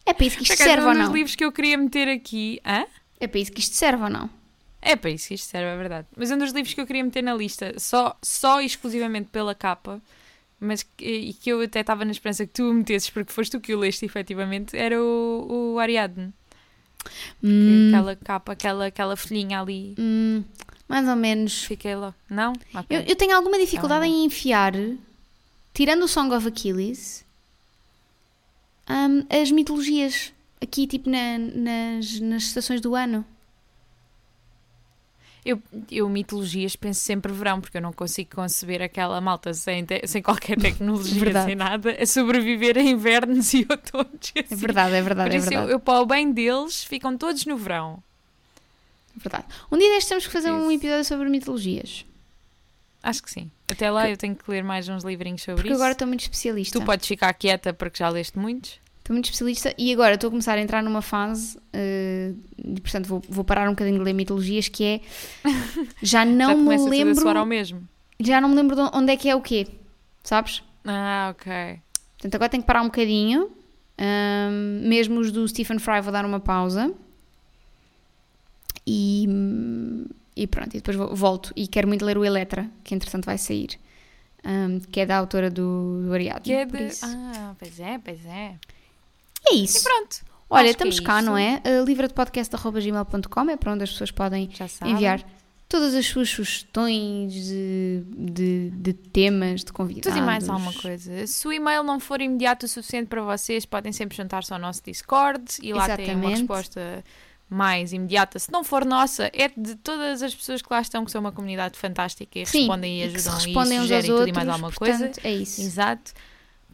é 0.05 0.12
para 0.12 0.27
isso 0.27 0.37
que 0.37 0.42
isto 0.42 0.57
serve 0.57 0.85
ou 0.85 0.94
não? 0.94 1.03
Um 1.03 1.05
dos 1.05 1.14
livros 1.14 1.37
que 1.37 1.44
eu 1.44 1.53
queria 1.53 1.79
meter 1.79 2.09
aqui. 2.09 2.61
Hã? 2.66 2.85
É 3.21 3.29
para 3.29 3.38
isso 3.38 3.53
que 3.53 3.61
isto 3.61 3.77
serve 3.77 4.03
ou 4.03 4.11
não? 4.11 4.29
É 4.83 4.97
para 4.97 5.11
isso 5.11 5.29
que 5.29 5.35
isto 5.35 5.47
serve, 5.47 5.68
é 5.68 5.77
verdade. 5.77 6.09
Mas 6.16 6.33
um 6.33 6.38
dos 6.38 6.51
livros 6.51 6.75
que 6.75 6.81
eu 6.81 6.87
queria 6.88 7.05
meter 7.05 7.23
na 7.23 7.35
lista, 7.35 7.73
só, 7.79 8.16
só 8.21 8.61
exclusivamente 8.61 9.29
pela 9.31 9.55
capa, 9.55 10.03
mas 10.59 10.83
que, 10.83 11.05
e 11.07 11.33
que 11.35 11.51
eu 11.51 11.61
até 11.61 11.79
estava 11.79 12.05
na 12.05 12.11
esperança 12.11 12.44
que 12.44 12.53
tu 12.53 12.68
o 12.68 12.75
metesses, 12.75 13.11
porque 13.11 13.33
foste 13.33 13.53
tu 13.53 13.61
que 13.61 13.73
o 13.73 13.79
leste 13.79 14.05
efetivamente, 14.05 14.77
era 14.77 15.01
o, 15.01 15.75
o 15.75 15.79
Ariadne. 15.79 16.35
Hum. 17.44 17.90
Aquela 17.90 18.16
capa, 18.16 18.53
aquela, 18.55 18.87
aquela 18.87 19.16
folhinha 19.16 19.61
ali. 19.61 19.94
Hum. 19.97 20.42
Mais 20.88 21.07
ou 21.07 21.16
menos. 21.16 21.64
Fiquei 21.64 21.94
lá. 21.94 22.14
Não? 22.31 22.53
Okay. 22.53 22.96
Eu, 22.98 23.01
eu, 23.03 23.16
tenho 23.16 23.37
alguma 23.37 23.59
dificuldade 23.59 24.07
em 24.07 24.24
enfiar, 24.24 24.72
tirando 25.74 26.03
o 26.05 26.09
Song 26.09 26.35
of 26.35 26.48
Achilles, 26.48 27.24
um, 28.88 29.27
as 29.42 29.51
mitologias 29.51 30.33
aqui, 30.62 30.87
tipo 30.87 31.11
na, 31.11 31.38
nas, 31.38 32.18
nas 32.20 32.42
estações 32.44 32.81
do 32.81 32.94
ano. 32.94 33.24
Eu, 35.44 35.62
eu 35.90 36.09
mitologias 36.11 36.74
penso 36.77 37.01
sempre 37.01 37.33
verão, 37.33 37.61
porque 37.61 37.79
eu 37.79 37.81
não 37.83 37.92
consigo 37.92 38.35
conceber 38.35 38.83
aquela 38.83 39.18
malta 39.20 39.55
sem, 39.55 39.85
te- 39.85 40.07
sem 40.07 40.20
qualquer 40.20 40.59
tecnologia, 40.61 41.20
Verdade. 41.20 41.46
sem 41.46 41.55
nada, 41.55 41.96
a 42.03 42.07
sobreviver 42.07 42.77
a 42.77 42.83
invernos 42.83 43.55
e 43.55 43.64
outonos. 43.70 44.33
e 44.35 44.40
É 44.40 44.42
assim. 44.42 44.57
verdade, 44.57 44.94
é 44.96 44.98
Por 44.98 45.05
verdade, 45.07 45.35
é 45.35 45.38
isso, 45.38 45.46
eu, 45.46 45.51
verdade. 45.51 45.72
eu, 45.72 45.81
para 45.81 46.01
o 46.01 46.07
bem 46.07 46.33
deles, 46.33 46.83
ficam 46.85 47.16
todos 47.16 47.46
no 47.46 47.57
verão. 47.57 48.03
Verdade. 49.18 49.44
Um 49.70 49.78
dia 49.78 49.88
destes 49.90 50.09
temos 50.09 50.26
que 50.26 50.33
fazer 50.33 50.50
um 50.50 50.70
Isso. 50.70 50.81
episódio 50.81 51.04
sobre 51.04 51.28
mitologias. 51.28 52.04
Acho 53.02 53.22
que 53.22 53.31
sim. 53.31 53.50
Até 53.70 53.90
lá 53.90 54.09
eu 54.11 54.16
tenho 54.16 54.35
que 54.35 54.50
ler 54.50 54.64
mais 54.64 54.88
uns 54.88 55.04
livrinhos 55.04 55.42
sobre 55.42 55.57
Porque 55.57 55.68
isso. 55.68 55.76
agora 55.76 55.92
estou 55.92 56.07
muito 56.09 56.20
especialista. 56.20 56.78
Tu 56.78 56.85
podes 56.85 57.07
ficar 57.07 57.33
quieta 57.35 57.72
porque 57.72 57.98
já 57.98 58.09
leste 58.09 58.38
muitos. 58.38 58.81
Estou 58.98 59.14
muito 59.14 59.26
especialista 59.26 59.74
e 59.78 59.92
agora 59.92 60.14
estou 60.16 60.28
a 60.28 60.31
começar 60.31 60.59
a 60.59 60.61
entrar 60.61 60.83
numa 60.83 61.00
fase, 61.00 61.59
eh, 61.72 62.33
e, 62.59 62.78
portanto 62.78 63.07
vou, 63.07 63.22
vou 63.26 63.42
parar 63.42 63.66
um 63.66 63.72
bocadinho 63.72 63.96
de 63.98 64.04
ler 64.04 64.12
mitologias, 64.12 64.68
que 64.68 64.85
é 64.85 65.00
já 66.02 66.02
já 66.02 66.24
não 66.26 66.57
te 66.57 66.61
me 66.61 66.76
tudo 66.76 67.28
a 67.28 67.33
ao 67.38 67.46
lembro, 67.46 67.46
mesmo. 67.46 67.88
já 68.20 68.38
não 68.38 68.50
me 68.50 68.54
lembro 68.57 68.76
de 68.76 68.83
onde 68.94 69.11
é 69.12 69.16
que 69.16 69.26
é 69.31 69.35
o 69.35 69.40
quê, 69.40 69.66
sabes? 70.22 70.62
Ah, 70.85 71.33
ok. 71.35 71.81
Portanto 72.18 72.35
agora 72.35 72.50
tenho 72.50 72.62
que 72.62 72.66
parar 72.66 72.83
um 72.83 72.87
bocadinho, 72.87 73.50
ahm, 73.96 74.87
mesmo 74.87 75.20
os 75.20 75.33
do 75.33 75.48
Stephen 75.48 75.78
Fry 75.78 76.02
vou 76.02 76.12
dar 76.12 76.26
uma 76.26 76.40
pausa 76.40 76.92
e, 78.90 79.29
e 80.35 80.46
pronto, 80.46 80.74
e 80.74 80.81
depois 80.81 80.96
volto 81.18 81.53
e 81.55 81.66
quero 81.68 81.87
muito 81.87 82.03
ler 82.07 82.16
o 82.16 82.24
Eletra, 82.24 82.70
que 82.83 82.94
entretanto 82.94 83.27
vai 83.27 83.37
sair, 83.37 83.79
ahm, 84.42 84.79
que 84.90 85.01
é 85.01 85.07
da 85.07 85.18
autora 85.18 85.51
do, 85.51 86.05
do 86.07 86.12
Ariadne. 86.14 86.42
Que 86.42 86.53
é 86.53 86.64
de... 86.64 86.88
Ah, 87.03 87.55
pois 87.59 87.79
é, 87.79 87.98
pois 87.98 88.24
é. 88.24 88.55
É 89.46 89.55
E 89.55 89.64
isso. 89.64 89.85
pronto. 89.85 90.24
Olha, 90.48 90.62
que 90.64 90.68
é 90.68 90.70
estamos 90.70 91.01
cá, 91.01 91.18
isso. 91.18 91.27
não 91.27 91.37
é? 91.37 91.61
Uh, 91.66 91.85
livradepodcast.gmail.com 91.85 93.51
é 93.51 93.57
para 93.59 93.72
onde 93.74 93.85
as 93.85 93.90
pessoas 93.90 94.11
podem 94.11 94.48
enviar 94.87 95.22
todas 95.68 95.94
as 95.94 96.07
suas 96.07 96.31
sugestões 96.31 97.35
de, 97.35 98.03
de, 98.09 98.70
de 98.70 98.92
temas, 98.94 99.62
de 99.64 99.70
convidados. 99.70 100.09
Tudo 100.11 100.18
e 100.18 100.22
mais 100.24 100.48
alguma 100.48 100.72
coisa. 100.72 101.27
Se 101.27 101.46
o 101.46 101.53
e-mail 101.53 101.83
não 101.83 102.01
for 102.01 102.22
imediato 102.22 102.64
o 102.64 102.68
suficiente 102.68 103.09
para 103.09 103.20
vocês, 103.20 103.66
podem 103.66 103.92
sempre 103.92 104.16
juntar-se 104.16 104.51
ao 104.51 104.59
nosso 104.59 104.83
Discord 104.83 105.44
e 105.62 105.74
lá 105.74 105.85
têm 105.94 106.07
uma 106.07 106.33
Exatamente. 106.33 106.38
resposta 106.38 107.05
mais 107.50 107.92
imediata. 107.92 108.38
Se 108.38 108.50
não 108.52 108.62
for 108.62 108.84
nossa, 108.84 109.30
é 109.32 109.48
de 109.56 109.74
todas 109.76 110.22
as 110.22 110.34
pessoas 110.34 110.61
que 110.61 110.68
lá 110.70 110.80
estão, 110.80 111.04
que 111.04 111.11
são 111.11 111.20
uma 111.20 111.32
comunidade 111.32 111.78
fantástica 111.78 112.38
e 112.38 112.44
Sim, 112.46 112.58
respondem 112.61 112.98
e 112.98 113.00
e 113.00 113.04
ajudam 113.04 113.32
e, 113.40 113.44
respondem 113.44 113.78
aos 113.78 113.87
sugerem 113.87 114.11
tudo 114.11 114.18
outros. 114.20 114.28
e 114.28 114.32
mais 114.34 114.48
alguma 114.48 114.72
coisa. 114.72 114.98
portanto, 115.06 115.24
É 115.24 115.32
isso. 115.32 115.61
Exato. 115.61 116.12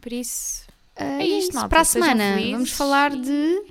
Por 0.01 0.13
isso, 0.13 0.65
Uh, 0.97 1.03
É 1.21 1.27
isto, 1.27 1.53
malta. 1.55 1.69
Para 1.71 1.81
a 1.81 1.85
semana 1.85 2.37
vamos 2.53 2.71
falar 2.71 3.13
e- 3.13 3.21
de. 3.21 3.63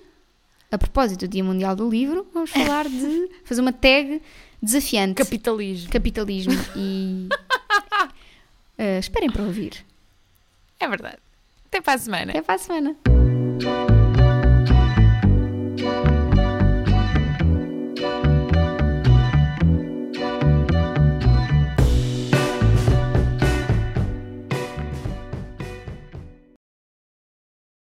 A 0.69 0.77
propósito 0.77 1.21
do 1.21 1.27
Dia 1.29 1.41
Mundial 1.43 1.73
do 1.73 1.89
Livro, 1.89 2.27
vamos 2.33 2.49
falar 2.51 2.83
de. 2.89 3.29
fazer 3.45 3.61
uma 3.61 3.71
tag 3.71 4.21
desafiante. 4.61 5.13
capitalismo. 5.15 5.89
capitalismo 5.89 6.51
e. 6.75 7.29
Uh, 8.77 8.99
esperem 8.99 9.29
para 9.31 9.43
ouvir. 9.43 9.85
É 10.81 10.87
verdade. 10.87 11.17
Até 11.67 11.79
para 11.79 11.93
a 11.93 11.97
semana. 11.97 12.31
Até 12.31 12.41
para 12.41 12.55
a 12.55 12.57
semana. 12.57 12.95